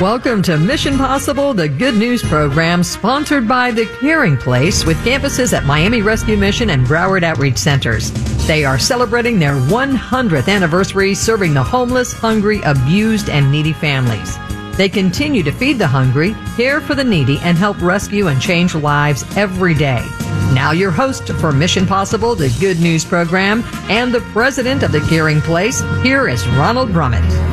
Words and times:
Welcome 0.00 0.42
to 0.42 0.56
Mission 0.56 0.96
Possible, 0.96 1.52
the 1.52 1.68
good 1.68 1.96
news 1.96 2.22
program 2.22 2.84
sponsored 2.84 3.48
by 3.48 3.72
The 3.72 3.86
Caring 3.98 4.36
Place 4.36 4.84
with 4.84 4.96
campuses 4.98 5.52
at 5.52 5.64
Miami 5.64 6.02
Rescue 6.02 6.36
Mission 6.36 6.70
and 6.70 6.86
Broward 6.86 7.24
Outreach 7.24 7.56
Centers. 7.56 8.12
They 8.46 8.64
are 8.64 8.78
celebrating 8.78 9.40
their 9.40 9.54
100th 9.54 10.48
anniversary 10.48 11.16
serving 11.16 11.52
the 11.52 11.64
homeless, 11.64 12.12
hungry, 12.12 12.60
abused, 12.62 13.28
and 13.28 13.50
needy 13.50 13.72
families. 13.72 14.38
They 14.76 14.88
continue 14.88 15.42
to 15.42 15.50
feed 15.50 15.80
the 15.80 15.88
hungry, 15.88 16.36
care 16.56 16.80
for 16.80 16.94
the 16.94 17.02
needy, 17.02 17.40
and 17.40 17.58
help 17.58 17.82
rescue 17.82 18.28
and 18.28 18.40
change 18.40 18.76
lives 18.76 19.24
every 19.36 19.74
day. 19.74 20.06
Now, 20.54 20.70
your 20.70 20.92
host 20.92 21.26
for 21.40 21.50
Mission 21.50 21.88
Possible, 21.88 22.36
the 22.36 22.56
Good 22.60 22.78
News 22.78 23.04
program, 23.04 23.64
and 23.90 24.14
the 24.14 24.20
president 24.32 24.84
of 24.84 24.92
the 24.92 25.00
Caring 25.08 25.40
Place, 25.40 25.80
here 26.04 26.28
is 26.28 26.46
Ronald 26.50 26.90
Brummett. 26.90 27.47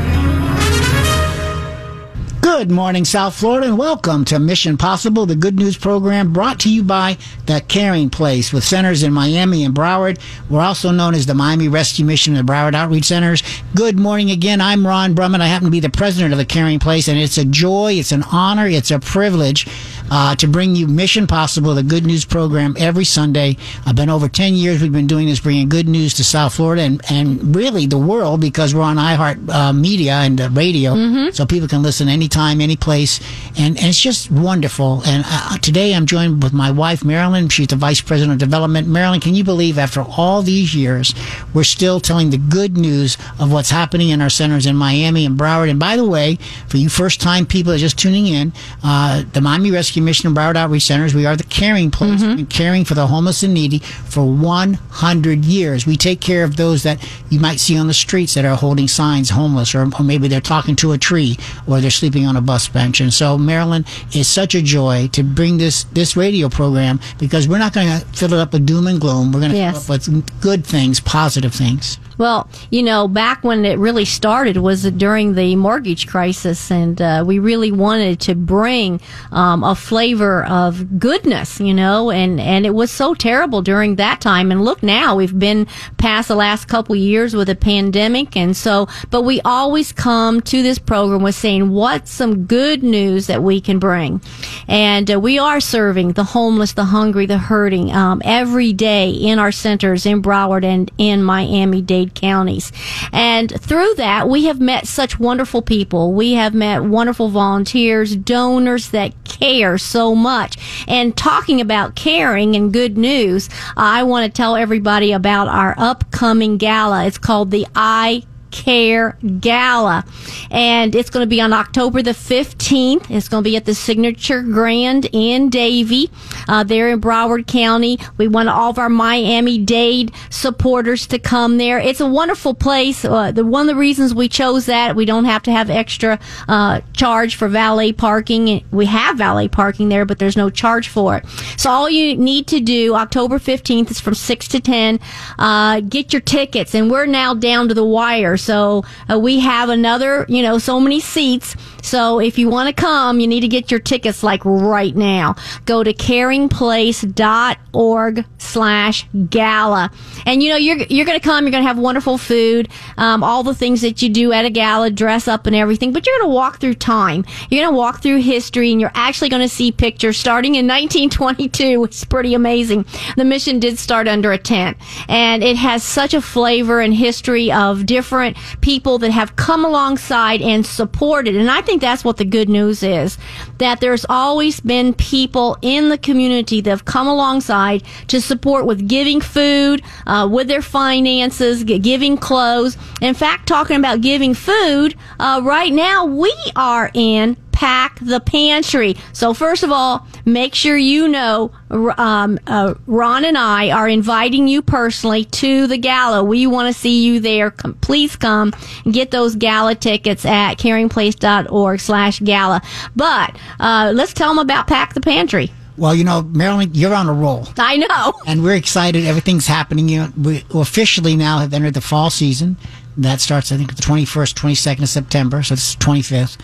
Good 2.46 2.70
morning, 2.70 3.06
South 3.06 3.34
Florida, 3.34 3.66
and 3.66 3.76
welcome 3.76 4.24
to 4.26 4.38
Mission 4.38 4.78
Possible, 4.78 5.26
the 5.26 5.36
good 5.36 5.56
news 5.56 5.76
program 5.78 6.32
brought 6.32 6.60
to 6.60 6.72
you 6.72 6.84
by 6.84 7.18
The 7.48 7.60
Caring 7.68 8.12
Place 8.12 8.54
with 8.54 8.64
centers 8.64 9.02
in 9.02 9.12
Miami 9.12 9.66
and 9.66 9.74
Broward. 9.74 10.20
We're 10.48 10.62
also 10.62 10.92
known 10.92 11.16
as 11.16 11.26
the 11.26 11.34
Miami 11.34 11.70
Rescue 11.70 12.06
Mission 12.06 12.36
and 12.36 12.48
the 12.48 12.54
Broward 12.54 12.76
Outreach 12.76 13.06
Centers. 13.06 13.42
Good 13.74 13.98
morning 13.98 14.30
again. 14.30 14.62
I'm 14.62 14.86
Ron 14.86 15.16
Brummett. 15.16 15.42
I 15.42 15.48
happen 15.48 15.66
to 15.66 15.72
be 15.72 15.80
the 15.80 15.90
president 15.90 16.34
of 16.34 16.38
The 16.38 16.46
Caring 16.46 16.78
Place, 16.78 17.08
and 17.08 17.18
it's 17.18 17.40
a 17.40 17.46
joy, 17.46 17.94
it's 17.94 18.12
an 18.12 18.22
honor, 18.32 18.68
it's 18.68 18.92
a 18.92 19.00
privilege 19.00 19.66
uh, 20.12 20.36
to 20.36 20.48
bring 20.48 20.76
you 20.76 20.88
Mission 20.88 21.28
Possible, 21.28 21.74
the 21.74 21.84
good 21.84 22.06
news 22.06 22.26
program 22.26 22.76
every 22.78 23.06
Sunday. 23.06 23.58
I've 23.86 23.96
been 23.96 24.10
over 24.10 24.28
10 24.28 24.54
years. 24.54 24.82
We've 24.82 24.92
been 24.92 25.08
doing 25.08 25.28
this, 25.28 25.40
bringing 25.40 25.70
good 25.70 25.88
news 25.88 26.14
to 26.16 26.24
South 26.24 26.56
Florida 26.56 26.84
and, 26.84 27.02
and 27.10 27.56
really 27.56 27.86
the 27.86 27.98
world 27.98 28.42
because 28.42 28.76
we're 28.76 28.82
on 28.82 28.98
iHeart 28.98 29.50
uh, 29.50 29.74
Media 29.74 30.14
and 30.14 30.40
uh, 30.40 30.50
radio, 30.52 30.94
mm-hmm. 30.94 31.32
so 31.32 31.46
people 31.46 31.68
can 31.68 31.82
listen 31.82 32.08
anytime 32.08 32.26
anytime, 32.26 32.62
any 32.62 32.76
place, 32.76 33.20
and, 33.58 33.78
and 33.78 33.88
it's 33.88 34.00
just 34.00 34.32
wonderful. 34.32 35.02
And 35.06 35.24
uh, 35.26 35.58
today 35.60 35.94
I'm 35.94 36.06
joined 36.06 36.44
with 36.44 36.54
my 36.54 36.72
wife, 36.72 37.04
Marilyn. 37.04 37.50
She's 37.50 37.68
the 37.68 37.76
Vice 37.76 38.02
President 38.02 38.34
of 38.34 38.40
Development. 38.40 38.88
Marilyn, 38.88 39.22
can 39.22 39.36
you 39.36 39.44
believe 39.44 39.78
after 39.78 40.02
all 40.02 40.42
these 40.42 40.76
years, 40.76 41.14
we're 41.54 41.64
still 41.64 42.00
telling 42.00 42.30
the 42.30 42.38
good 42.38 42.78
news 42.78 43.18
of 43.40 43.52
what's 43.52 43.70
happening 43.70 44.10
in 44.10 44.22
our 44.22 44.30
centers 44.30 44.66
in 44.66 44.76
Miami 44.76 45.26
and 45.26 45.38
Broward? 45.38 45.70
And 45.70 45.80
by 45.80 45.96
the 45.96 46.06
way, 46.06 46.38
for 46.68 46.78
you 46.78 46.90
first 46.90 47.22
time 47.22 47.46
people 47.46 47.72
that 47.72 47.78
are 47.78 47.80
just 47.80 48.00
tuning 48.00 48.28
in, 48.28 48.52
uh, 48.84 49.24
the 49.34 49.42
Miami 49.42 49.72
Rescue 49.72 49.95
Mission 50.02 50.28
and 50.28 50.36
Broward 50.36 50.56
Outreach 50.56 50.84
Centers, 50.84 51.14
we 51.14 51.26
are 51.26 51.36
the 51.36 51.44
caring 51.44 51.92
place, 51.92 52.22
mm-hmm. 52.22 52.46
caring 52.46 52.86
for 52.86 52.94
the 52.94 53.08
homeless 53.08 53.44
and 53.44 53.54
needy 53.54 53.80
for 53.80 54.26
100 54.26 55.46
years. 55.46 55.86
We 55.86 55.98
take 55.98 56.22
care 56.22 56.44
of 56.44 56.58
those 56.58 56.84
that 56.84 57.06
you 57.30 57.40
might 57.40 57.60
see 57.60 57.78
on 57.78 57.88
the 57.88 57.94
streets 57.94 58.34
that 58.34 58.46
are 58.46 58.56
holding 58.56 58.88
signs 58.88 59.30
homeless, 59.30 59.76
or, 59.76 59.84
or 59.84 60.04
maybe 60.04 60.28
they're 60.28 60.42
talking 60.42 60.76
to 60.78 60.92
a 60.92 60.98
tree, 60.98 61.38
or 61.68 61.82
they're 61.82 61.92
sleeping 61.92 62.26
on 62.26 62.36
a 62.36 62.42
bus 62.42 62.68
bench. 62.68 63.02
And 63.02 63.14
so, 63.14 63.38
Marilyn, 63.38 63.86
it's 64.12 64.30
such 64.30 64.56
a 64.56 64.62
joy 64.62 65.08
to 65.14 65.24
bring 65.24 65.58
this, 65.58 65.84
this 65.86 66.16
radio 66.16 66.50
program 66.50 67.00
because 67.20 67.48
we're 67.48 67.60
not 67.60 67.74
going 67.74 67.88
to 67.88 68.06
fill 68.08 68.34
it 68.34 68.40
up 68.40 68.54
with 68.54 68.66
doom 68.66 68.88
and 68.88 69.00
gloom. 69.00 69.32
We're 69.32 69.40
going 69.40 69.52
to 69.52 69.58
yes. 69.58 69.86
fill 69.86 69.96
it 69.96 70.08
up 70.08 70.14
with 70.14 70.42
good 70.42 70.66
things, 70.66 71.00
positive 71.00 71.54
things. 71.54 72.00
Well, 72.18 72.50
you 72.70 72.84
know, 72.84 73.08
back 73.08 73.44
when 73.44 73.66
it 73.66 73.78
really 73.78 74.06
started 74.06 74.58
was 74.58 74.84
during 74.92 75.36
the 75.36 75.56
mortgage 75.56 76.08
crisis, 76.08 76.72
and 76.72 77.02
uh, 77.02 77.24
we 77.26 77.40
really 77.40 77.72
wanted 77.72 78.20
to 78.22 78.36
bring 78.36 79.02
um, 79.32 79.64
a 79.64 79.76
flavor 79.76 80.46
of 80.46 81.00
goodness, 81.00 81.60
you 81.60 81.74
know, 81.74 82.12
and, 82.12 82.40
and 82.40 82.66
it 82.66 82.74
was 82.74 82.92
so 82.92 83.14
terrible 83.14 83.62
during 83.62 83.96
that 83.96 84.22
time. 84.22 84.52
And 84.52 84.64
look 84.64 84.82
now, 84.82 85.16
we've 85.16 85.38
been 85.38 85.68
past 85.98 86.28
the 86.30 86.36
last 86.36 86.68
couple 86.68 86.96
years 86.96 87.36
with 87.36 87.50
a 87.50 87.56
pandemic, 87.56 88.38
and 88.38 88.56
so, 88.56 88.88
but 89.10 89.24
we 89.24 89.42
always 89.42 89.92
come 89.92 90.42
to 90.42 90.64
this 90.64 90.80
program 90.80 91.22
with 91.22 91.36
saying 91.36 91.70
what's 91.70 92.12
some 92.12 92.46
good 92.46 92.84
news 92.84 93.28
that 93.28 93.44
we 93.44 93.60
can 93.60 93.80
bring. 93.80 94.22
And 94.68 95.12
uh, 95.12 95.20
we 95.20 95.38
are 95.38 95.60
serving 95.60 96.14
the 96.14 96.24
homeless, 96.24 96.74
the 96.74 96.86
hungry, 96.86 97.26
the 97.26 97.38
hurting 97.38 97.92
um, 97.92 98.22
every 98.24 98.74
day 98.74 99.10
in 99.10 99.40
our 99.40 99.52
centers 99.52 100.06
in 100.06 100.22
Broward 100.22 100.64
and 100.64 100.92
in 100.98 101.24
Miami 101.24 101.82
Dade 101.82 102.05
counties. 102.14 102.72
And 103.12 103.50
through 103.60 103.96
that, 103.96 104.30
we 104.30 104.46
have 104.46 104.60
met 104.60 104.88
such 104.88 105.20
wonderful 105.20 105.62
people. 105.62 106.14
We 106.14 106.34
have 106.34 106.54
met 106.54 106.84
wonderful 106.84 107.30
volunteers, 107.30 108.16
donors 108.16 108.90
that 108.92 109.14
care 109.24 109.78
so 109.78 110.14
much. 110.14 110.86
And 110.88 111.16
talking 111.18 111.62
about 111.62 111.96
caring 111.96 112.56
and 112.56 112.72
good 112.72 112.98
news, 112.98 113.50
I 113.76 114.04
want 114.04 114.26
to 114.26 114.36
tell 114.36 114.56
everybody 114.56 115.12
about 115.12 115.48
our 115.48 115.74
upcoming 115.78 116.58
gala. 116.58 117.06
It's 117.06 117.18
called 117.18 117.52
the 117.52 117.66
I 117.76 118.24
Care 118.56 119.18
Gala. 119.42 120.06
And 120.50 120.96
it's 120.96 121.10
going 121.10 121.24
to 121.24 121.30
be 121.30 121.42
on 121.42 121.52
October 121.52 122.02
the 122.02 122.12
15th. 122.12 123.12
It's 123.12 123.28
going 123.28 123.44
to 123.44 123.50
be 123.50 123.58
at 123.58 123.66
the 123.66 123.76
Signature 123.76 124.42
Grand 124.42 125.10
in 125.12 125.50
Davie, 125.50 126.10
uh, 126.48 126.64
there 126.64 126.90
in 126.90 127.02
Broward 127.02 127.48
County. 127.48 128.00
We 128.18 128.30
want 128.30 128.48
all 128.48 128.70
of 128.70 128.80
our 128.80 128.88
Miami 128.88 129.58
Dade 129.58 130.14
supporters 130.30 131.06
to 131.08 131.20
come 131.20 131.58
there. 131.58 131.80
It's 131.80 132.00
a 132.00 132.08
wonderful 132.08 132.54
place. 132.54 133.04
Uh, 133.04 133.34
the, 133.34 133.44
one 133.44 133.64
of 133.64 133.76
the 133.76 133.80
reasons 133.80 134.16
we 134.16 134.30
chose 134.30 134.68
that, 134.68 134.96
we 134.96 135.04
don't 135.04 135.26
have 135.26 135.44
to 135.44 135.52
have 135.52 135.70
extra 135.70 136.18
uh, 136.48 136.80
charge 136.94 137.36
for 137.36 137.50
valet 137.50 137.92
parking. 137.92 138.64
We 138.72 138.86
have 138.86 139.18
valet 139.18 139.50
parking 139.50 139.90
there, 139.90 140.06
but 140.06 140.18
there's 140.18 140.38
no 140.38 140.50
charge 140.50 140.88
for 140.88 141.18
it. 141.18 141.26
So 141.58 141.70
all 141.70 141.90
you 141.90 142.16
need 142.16 142.48
to 142.48 142.62
do, 142.62 142.96
October 142.96 143.38
15th, 143.38 143.92
is 143.92 144.00
from 144.00 144.14
6 144.14 144.48
to 144.48 144.62
10. 144.62 145.00
Uh, 145.38 145.82
get 145.82 146.14
your 146.14 146.22
tickets. 146.22 146.74
And 146.74 146.90
we're 146.90 147.06
now 147.06 147.34
down 147.34 147.68
to 147.68 147.74
the 147.74 147.84
wire. 147.84 148.38
So 148.46 148.86
uh, 149.10 149.18
we 149.20 149.40
have 149.40 149.70
another, 149.70 150.26
you 150.30 150.44
know, 150.44 150.60
so 150.60 150.80
many 150.80 151.00
seats. 151.00 151.56
So 151.82 152.20
if 152.20 152.38
you 152.38 152.50
want 152.50 152.76
to 152.76 152.82
come, 152.82 153.20
you 153.20 153.28
need 153.28 153.42
to 153.42 153.48
get 153.48 153.72
your 153.72 153.80
tickets 153.80 154.24
like 154.24 154.42
right 154.46 154.96
now. 154.96 155.36
Go 155.66 155.84
to 155.84 155.94
caringplace.org 155.94 158.26
slash 158.38 159.08
gala. 159.30 159.92
And 160.26 160.42
you 160.42 160.50
know, 160.50 160.56
you're, 160.58 160.78
you're 160.90 161.06
going 161.06 161.20
to 161.20 161.24
come, 161.24 161.44
you're 161.46 161.52
going 161.52 161.64
to 161.64 161.68
have 161.68 161.78
wonderful 161.78 162.18
food, 162.18 162.70
um, 162.98 163.24
all 163.24 163.44
the 163.44 163.54
things 163.54 163.82
that 163.82 164.02
you 164.02 164.10
do 164.10 164.32
at 164.32 164.46
a 164.46 164.50
gala, 164.50 164.90
dress 164.92 165.28
up 165.28 165.46
and 165.48 165.56
everything, 165.56 165.92
but 165.92 166.06
you're 166.06 166.18
going 166.20 166.30
to 166.30 166.36
walk 166.36 166.60
through 166.60 166.76
time. 166.76 167.26
You're 167.50 167.64
going 167.64 167.74
to 167.74 167.78
walk 167.78 168.02
through 168.02 168.22
history 168.22 168.72
and 168.72 168.80
you're 168.80 168.92
actually 168.94 169.30
going 169.30 169.42
to 169.42 169.50
see 169.50 169.72
pictures 169.72 170.18
starting 170.18 170.56
in 170.56 170.68
1922. 170.68 171.84
It's 171.84 172.04
pretty 172.04 172.34
amazing. 172.34 172.86
The 173.18 173.26
mission 173.26 173.60
did 173.60 173.80
start 173.80 174.08
under 174.08 174.32
a 174.32 174.38
tent 174.38 174.78
and 175.08 175.44
it 175.44 175.58
has 175.58 175.84
such 175.84 176.14
a 176.14 176.22
flavor 176.22 176.80
and 176.80 176.94
history 176.94 177.52
of 177.52 177.86
different 177.86 178.35
people 178.62 178.98
that 179.00 179.12
have 179.12 179.36
come 179.36 179.66
alongside 179.66 180.42
and 180.42 180.66
supported. 180.66 181.36
And 181.36 181.50
I 181.50 181.62
think 181.62 181.82
that's 181.82 182.04
what 182.04 182.18
the 182.18 182.26
good 182.26 182.50
news 182.50 182.84
is. 182.84 183.18
That 183.58 183.80
there's 183.80 184.06
always 184.10 184.60
been 184.60 184.94
people 184.94 185.58
in 185.62 185.90
the 185.90 185.98
community 185.98 186.62
that 186.62 186.70
have 186.70 186.86
come 186.86 187.08
alongside 187.08 187.84
to 188.08 188.22
support 188.22 188.66
with 188.66 188.88
giving 188.88 189.22
food, 189.22 189.82
uh, 190.08 190.28
with 190.32 190.48
their 190.48 190.62
finances, 190.62 191.64
giving 191.64 192.18
clothes. 192.18 192.78
In 193.02 193.14
fact, 193.14 193.48
talking 193.48 193.78
about 193.78 194.02
giving 194.02 194.34
food, 194.34 194.96
uh, 195.20 195.42
right 195.44 195.74
now 195.74 196.06
we 196.06 196.34
are 196.56 196.92
in 196.94 197.38
pack 197.56 197.98
the 198.02 198.20
pantry. 198.20 198.96
So 199.14 199.34
first 199.34 199.64
of 199.64 199.72
all, 199.72 200.06
make 200.26 200.54
sure 200.54 200.78
you 200.78 201.08
know 201.08 201.52
um, 201.72 202.38
uh, 202.46 202.76
Ron 202.86 203.24
and 203.24 203.38
I 203.38 203.72
are 203.72 203.88
inviting 203.88 204.48
you 204.50 204.62
personally 204.62 205.24
to 205.26 205.66
the 205.66 205.78
gala. 205.78 206.22
We 206.24 206.46
want 206.48 206.74
to 206.74 206.80
see 206.80 207.06
you 207.06 207.22
there. 207.22 207.52
Come, 207.52 207.76
please 207.76 208.18
come 208.18 208.54
and 208.84 208.94
get 208.94 209.12
those 209.12 209.36
gala 209.36 209.74
tickets 209.74 210.26
at 210.26 210.56
caringplace.org 210.56 211.80
slash 211.80 212.20
gala. 212.20 212.62
But 212.94 213.38
uh, 213.60 213.94
let's 213.96 214.14
tell 214.14 214.30
them 214.30 214.40
about 214.40 214.68
Pack 214.68 214.94
the 214.94 215.02
Pantry. 215.02 215.50
Well, 215.78 215.96
you 215.96 216.04
know, 216.04 216.24
Marilyn, 216.24 216.72
you're 216.74 216.94
on 216.94 217.08
a 217.08 217.14
roll. 217.14 217.48
I 217.58 217.78
know. 217.78 218.14
And 218.28 218.44
we're 218.44 218.56
excited. 218.56 219.06
Everything's 219.06 219.48
happening. 219.48 219.88
You 219.90 220.00
know, 220.02 220.14
we 220.18 220.44
officially 220.54 221.16
now 221.16 221.40
have 221.40 221.54
entered 221.54 221.74
the 221.74 221.82
fall 221.82 222.10
season. 222.10 222.58
That 222.98 223.20
starts, 223.20 223.52
I 223.52 223.58
think, 223.58 223.76
the 223.76 223.82
21st, 223.82 224.34
22nd 224.34 224.84
of 224.84 224.90
September. 224.90 225.44
So 225.44 225.54
it's 225.54 225.76
25th. 225.76 226.38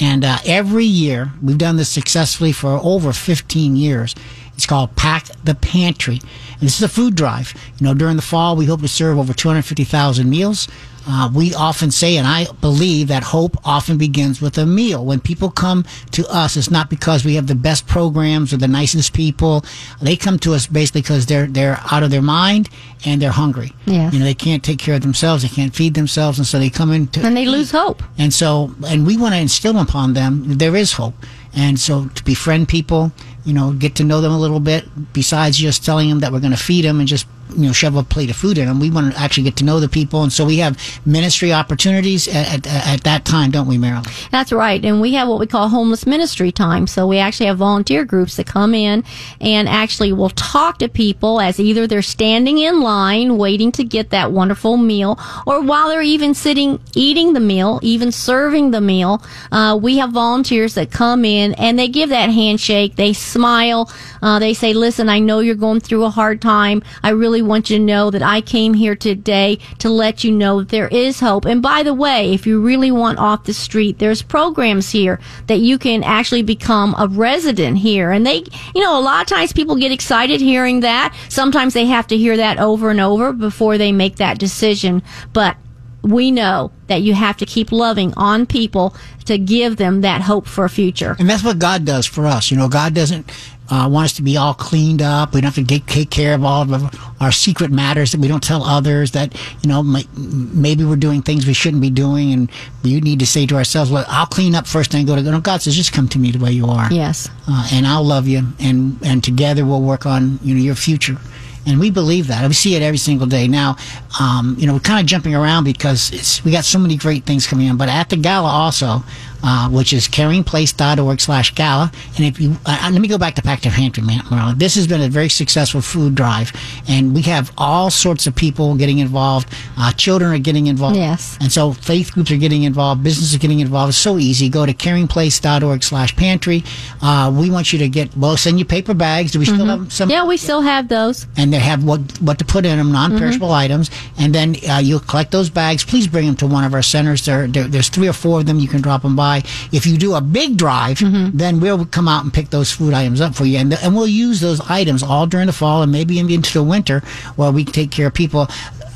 And 0.00 0.24
uh, 0.24 0.38
every 0.46 0.84
year, 0.84 1.32
we've 1.42 1.58
done 1.58 1.76
this 1.76 1.88
successfully 1.88 2.52
for 2.52 2.80
over 2.82 3.12
15 3.12 3.76
years. 3.76 4.14
It's 4.54 4.66
called 4.66 4.94
Pack 4.96 5.26
the 5.44 5.54
Pantry. 5.54 6.20
And 6.52 6.60
this 6.60 6.76
is 6.76 6.82
a 6.82 6.88
food 6.88 7.14
drive. 7.14 7.54
You 7.78 7.86
know, 7.86 7.94
during 7.94 8.16
the 8.16 8.22
fall, 8.22 8.56
we 8.56 8.66
hope 8.66 8.80
to 8.82 8.88
serve 8.88 9.18
over 9.18 9.32
250,000 9.32 10.28
meals. 10.28 10.68
Uh, 11.06 11.28
we 11.34 11.52
often 11.54 11.90
say, 11.90 12.16
and 12.16 12.26
I 12.26 12.46
believe 12.60 13.08
that 13.08 13.24
hope 13.24 13.56
often 13.64 13.98
begins 13.98 14.40
with 14.40 14.56
a 14.58 14.66
meal. 14.66 15.04
When 15.04 15.20
people 15.20 15.50
come 15.50 15.84
to 16.12 16.26
us, 16.28 16.56
it's 16.56 16.70
not 16.70 16.88
because 16.90 17.24
we 17.24 17.34
have 17.34 17.48
the 17.48 17.54
best 17.56 17.86
programs 17.88 18.52
or 18.52 18.56
the 18.56 18.68
nicest 18.68 19.12
people. 19.12 19.64
They 20.00 20.16
come 20.16 20.38
to 20.40 20.54
us 20.54 20.66
basically 20.66 21.02
because 21.02 21.26
they're 21.26 21.46
they're 21.46 21.80
out 21.90 22.04
of 22.04 22.10
their 22.10 22.22
mind 22.22 22.68
and 23.04 23.20
they're 23.20 23.32
hungry. 23.32 23.72
Yeah. 23.84 24.12
You 24.12 24.20
know, 24.20 24.24
they 24.24 24.34
can't 24.34 24.62
take 24.62 24.78
care 24.78 24.94
of 24.94 25.02
themselves. 25.02 25.42
They 25.42 25.48
can't 25.48 25.74
feed 25.74 25.94
themselves, 25.94 26.38
and 26.38 26.46
so 26.46 26.60
they 26.60 26.70
come 26.70 26.92
in 26.92 27.08
to 27.08 27.26
and 27.26 27.36
they 27.36 27.46
lose 27.46 27.72
hope. 27.72 28.02
And 28.16 28.32
so, 28.32 28.72
and 28.86 29.04
we 29.04 29.16
want 29.16 29.34
to 29.34 29.40
instill 29.40 29.78
upon 29.78 30.12
them 30.12 30.58
there 30.58 30.76
is 30.76 30.92
hope. 30.92 31.14
And 31.54 31.78
so 31.78 32.06
to 32.06 32.24
befriend 32.24 32.68
people, 32.68 33.12
you 33.44 33.52
know, 33.52 33.72
get 33.72 33.94
to 33.96 34.04
know 34.04 34.20
them 34.20 34.32
a 34.32 34.38
little 34.38 34.60
bit, 34.60 35.12
besides 35.12 35.58
just 35.58 35.84
telling 35.84 36.08
them 36.08 36.20
that 36.20 36.32
we're 36.32 36.40
going 36.40 36.52
to 36.52 36.56
feed 36.56 36.84
them 36.84 36.98
and 36.98 37.08
just 37.08 37.26
you 37.56 37.66
know 37.66 37.72
shove 37.72 37.96
a 37.96 38.02
plate 38.02 38.30
of 38.30 38.36
food 38.36 38.58
in 38.58 38.66
them. 38.66 38.80
We 38.80 38.90
want 38.90 39.14
to 39.14 39.20
actually 39.20 39.44
get 39.44 39.56
to 39.56 39.64
know 39.64 39.80
the 39.80 39.88
people, 39.88 40.22
and 40.22 40.32
so 40.32 40.44
we 40.44 40.58
have 40.58 40.78
ministry 41.06 41.52
opportunities 41.52 42.28
at, 42.28 42.66
at, 42.66 42.66
at 42.66 43.04
that 43.04 43.24
time, 43.24 43.50
don't 43.50 43.66
we, 43.66 43.78
Marilyn? 43.78 44.04
That's 44.30 44.52
right. 44.52 44.84
And 44.84 45.00
we 45.00 45.14
have 45.14 45.28
what 45.28 45.38
we 45.40 45.46
call 45.46 45.68
homeless 45.68 46.06
ministry 46.06 46.52
time. 46.52 46.86
So 46.86 47.06
we 47.06 47.18
actually 47.18 47.46
have 47.46 47.58
volunteer 47.58 48.04
groups 48.04 48.36
that 48.36 48.46
come 48.46 48.74
in 48.74 49.04
and 49.40 49.68
actually 49.68 50.12
will 50.12 50.30
talk 50.30 50.78
to 50.78 50.88
people 50.88 51.40
as 51.40 51.58
either 51.60 51.86
they're 51.86 52.02
standing 52.02 52.58
in 52.58 52.80
line 52.80 53.36
waiting 53.36 53.72
to 53.72 53.84
get 53.84 54.10
that 54.10 54.32
wonderful 54.32 54.76
meal 54.76 55.18
or 55.46 55.60
while 55.62 55.88
they're 55.88 56.02
even 56.02 56.34
sitting 56.34 56.80
eating 56.94 57.32
the 57.32 57.40
meal, 57.40 57.80
even 57.82 58.12
serving 58.12 58.70
the 58.70 58.80
meal. 58.80 59.22
Uh, 59.50 59.78
we 59.80 59.98
have 59.98 60.10
volunteers 60.10 60.74
that 60.74 60.90
come 60.90 61.24
in 61.24 61.54
and 61.54 61.78
they 61.78 61.88
give 61.88 62.10
that 62.10 62.30
handshake. 62.30 62.96
They 62.96 63.12
smile. 63.12 63.90
Uh, 64.22 64.38
they 64.38 64.54
say, 64.54 64.72
listen, 64.72 65.08
I 65.08 65.18
know 65.18 65.40
you're 65.40 65.54
going 65.54 65.80
through 65.80 66.04
a 66.04 66.10
hard 66.10 66.40
time. 66.40 66.82
I 67.02 67.10
really 67.10 67.41
want 67.42 67.70
you 67.70 67.78
to 67.78 67.84
know 67.84 68.10
that 68.10 68.22
I 68.22 68.40
came 68.40 68.74
here 68.74 68.96
today 68.96 69.58
to 69.78 69.88
let 69.88 70.24
you 70.24 70.32
know 70.32 70.60
that 70.60 70.68
there 70.68 70.88
is 70.88 71.20
hope. 71.20 71.44
And 71.44 71.62
by 71.62 71.82
the 71.82 71.94
way, 71.94 72.32
if 72.32 72.46
you 72.46 72.60
really 72.60 72.90
want 72.90 73.18
off 73.18 73.44
the 73.44 73.54
street, 73.54 73.98
there's 73.98 74.22
programs 74.22 74.90
here 74.90 75.20
that 75.46 75.60
you 75.60 75.78
can 75.78 76.02
actually 76.04 76.42
become 76.42 76.94
a 76.98 77.08
resident 77.08 77.78
here. 77.78 78.10
And 78.10 78.26
they, 78.26 78.44
you 78.74 78.82
know, 78.82 78.98
a 78.98 79.02
lot 79.02 79.22
of 79.22 79.26
times 79.28 79.52
people 79.52 79.76
get 79.76 79.92
excited 79.92 80.40
hearing 80.40 80.80
that. 80.80 81.14
Sometimes 81.28 81.74
they 81.74 81.86
have 81.86 82.06
to 82.08 82.16
hear 82.16 82.36
that 82.36 82.58
over 82.58 82.90
and 82.90 83.00
over 83.00 83.32
before 83.32 83.78
they 83.78 83.92
make 83.92 84.16
that 84.16 84.38
decision. 84.38 85.02
But 85.32 85.56
we 86.02 86.30
know 86.30 86.72
that 86.88 87.02
you 87.02 87.14
have 87.14 87.36
to 87.38 87.46
keep 87.46 87.72
loving 87.72 88.12
on 88.16 88.44
people 88.46 88.94
to 89.24 89.38
give 89.38 89.76
them 89.76 90.00
that 90.00 90.20
hope 90.20 90.46
for 90.46 90.64
a 90.64 90.68
future. 90.68 91.16
And 91.18 91.30
that's 91.30 91.44
what 91.44 91.58
God 91.58 91.84
does 91.84 92.06
for 92.06 92.26
us. 92.26 92.50
You 92.50 92.56
know, 92.56 92.68
God 92.68 92.94
doesn't 92.94 93.30
uh, 93.72 93.88
want 93.88 94.04
us 94.04 94.12
to 94.12 94.22
be 94.22 94.36
all 94.36 94.52
cleaned 94.52 95.00
up. 95.00 95.32
We 95.32 95.40
don't 95.40 95.54
have 95.54 95.54
to 95.54 95.64
take, 95.64 95.86
take 95.86 96.10
care 96.10 96.34
of 96.34 96.44
all 96.44 96.74
of 96.74 96.94
our 97.22 97.32
secret 97.32 97.70
matters 97.70 98.12
that 98.12 98.20
we 98.20 98.28
don't 98.28 98.42
tell 98.42 98.62
others. 98.62 99.12
That 99.12 99.34
you 99.62 99.68
know, 99.68 99.82
may, 99.82 100.04
maybe 100.14 100.84
we're 100.84 100.96
doing 100.96 101.22
things 101.22 101.46
we 101.46 101.54
shouldn't 101.54 101.80
be 101.80 101.88
doing, 101.88 102.34
and 102.34 102.50
we 102.84 103.00
need 103.00 103.18
to 103.20 103.26
say 103.26 103.46
to 103.46 103.56
ourselves, 103.56 103.90
"Well, 103.90 104.04
I'll 104.08 104.26
clean 104.26 104.54
up 104.54 104.66
first, 104.66 104.92
and 104.94 105.06
go 105.06 105.16
to 105.16 105.22
God." 105.22 105.30
No, 105.30 105.40
God 105.40 105.62
says, 105.62 105.74
"Just 105.74 105.92
come 105.92 106.06
to 106.08 106.18
me 106.18 106.32
the 106.32 106.38
way 106.38 106.52
you 106.52 106.66
are." 106.66 106.92
Yes. 106.92 107.30
Uh, 107.48 107.66
and 107.72 107.86
I'll 107.86 108.04
love 108.04 108.28
you, 108.28 108.42
and 108.60 108.98
and 109.02 109.24
together 109.24 109.64
we'll 109.64 109.80
work 109.80 110.04
on 110.04 110.38
you 110.42 110.54
know 110.54 110.60
your 110.60 110.74
future 110.74 111.16
and 111.64 111.78
we 111.78 111.90
believe 111.90 112.26
that. 112.26 112.46
We 112.46 112.54
see 112.54 112.74
it 112.74 112.82
every 112.82 112.98
single 112.98 113.26
day. 113.26 113.46
Now, 113.46 113.76
um, 114.18 114.56
you 114.58 114.66
know, 114.66 114.74
we're 114.74 114.80
kind 114.80 115.00
of 115.00 115.06
jumping 115.06 115.34
around 115.34 115.64
because 115.64 116.42
we 116.44 116.50
got 116.50 116.64
so 116.64 116.78
many 116.78 116.96
great 116.96 117.24
things 117.24 117.46
coming 117.46 117.68
in. 117.68 117.76
But 117.76 117.88
at 117.88 118.10
the 118.10 118.16
gala 118.16 118.48
also, 118.48 119.04
uh, 119.42 119.68
which 119.68 119.92
is 119.92 120.08
caringplace.org 120.08 121.20
slash 121.20 121.54
gala. 121.54 121.90
And 122.16 122.24
if 122.24 122.40
you, 122.40 122.56
uh, 122.66 122.90
let 122.92 123.00
me 123.00 123.08
go 123.08 123.18
back 123.18 123.34
to 123.36 123.42
Pack 123.42 123.60
to 123.60 123.70
Pantry, 123.70 124.02
Marilyn. 124.02 124.58
This 124.58 124.74
has 124.74 124.86
been 124.86 125.00
a 125.00 125.08
very 125.08 125.28
successful 125.28 125.80
food 125.80 126.14
drive, 126.14 126.52
and 126.88 127.14
we 127.14 127.22
have 127.22 127.52
all 127.56 127.90
sorts 127.90 128.26
of 128.26 128.34
people 128.34 128.74
getting 128.76 128.98
involved. 128.98 129.48
Uh, 129.76 129.92
children 129.92 130.32
are 130.32 130.38
getting 130.38 130.66
involved. 130.66 130.96
Yes. 130.96 131.36
And 131.40 131.50
so 131.50 131.72
faith 131.72 132.12
groups 132.12 132.30
are 132.30 132.36
getting 132.36 132.62
involved. 132.64 133.02
Businesses 133.02 133.34
are 133.34 133.38
getting 133.38 133.60
involved. 133.60 133.90
It's 133.90 133.98
so 133.98 134.18
easy. 134.18 134.48
Go 134.48 134.66
to 134.66 134.74
caringplace.org 134.74 135.82
slash 135.82 136.14
pantry. 136.16 136.64
Uh, 137.00 137.32
we 137.36 137.50
want 137.50 137.72
you 137.72 137.78
to 137.78 137.88
get, 137.88 138.16
well, 138.16 138.36
send 138.36 138.58
you 138.58 138.64
paper 138.64 138.94
bags. 138.94 139.32
Do 139.32 139.38
we 139.38 139.44
still 139.44 139.58
mm-hmm. 139.58 139.82
have 139.84 139.92
some? 139.92 140.10
Yeah, 140.10 140.24
we 140.24 140.36
still 140.36 140.60
have 140.60 140.88
those. 140.88 141.26
And 141.36 141.52
they 141.52 141.58
have 141.58 141.84
what, 141.84 142.00
what 142.20 142.38
to 142.38 142.44
put 142.44 142.64
in 142.66 142.78
them, 142.78 142.92
non-perishable 142.92 143.48
mm-hmm. 143.48 143.54
items. 143.54 143.90
And 144.18 144.34
then 144.34 144.56
uh, 144.68 144.78
you'll 144.78 145.00
collect 145.00 145.30
those 145.30 145.50
bags. 145.50 145.84
Please 145.84 146.06
bring 146.06 146.26
them 146.26 146.36
to 146.36 146.46
one 146.46 146.64
of 146.64 146.74
our 146.74 146.82
centers. 146.82 147.24
There, 147.24 147.46
there, 147.46 147.64
there's 147.64 147.88
three 147.88 148.08
or 148.08 148.12
four 148.12 148.40
of 148.40 148.46
them. 148.46 148.58
You 148.58 148.68
can 148.68 148.80
drop 148.80 149.02
them 149.02 149.16
by. 149.16 149.31
If 149.72 149.86
you 149.86 149.96
do 149.96 150.14
a 150.14 150.20
big 150.20 150.56
drive, 150.56 150.98
mm-hmm. 150.98 151.36
then 151.36 151.60
we'll 151.60 151.86
come 151.86 152.08
out 152.08 152.24
and 152.24 152.32
pick 152.32 152.50
those 152.50 152.70
food 152.70 152.94
items 152.94 153.20
up 153.20 153.34
for 153.34 153.44
you. 153.44 153.58
And, 153.58 153.72
and 153.74 153.94
we'll 153.94 154.06
use 154.06 154.40
those 154.40 154.60
items 154.68 155.02
all 155.02 155.26
during 155.26 155.46
the 155.46 155.52
fall 155.52 155.82
and 155.82 155.90
maybe 155.90 156.18
into 156.18 156.52
the 156.52 156.62
winter 156.62 157.00
while 157.36 157.52
we 157.52 157.64
take 157.64 157.90
care 157.90 158.08
of 158.08 158.14
people. 158.14 158.48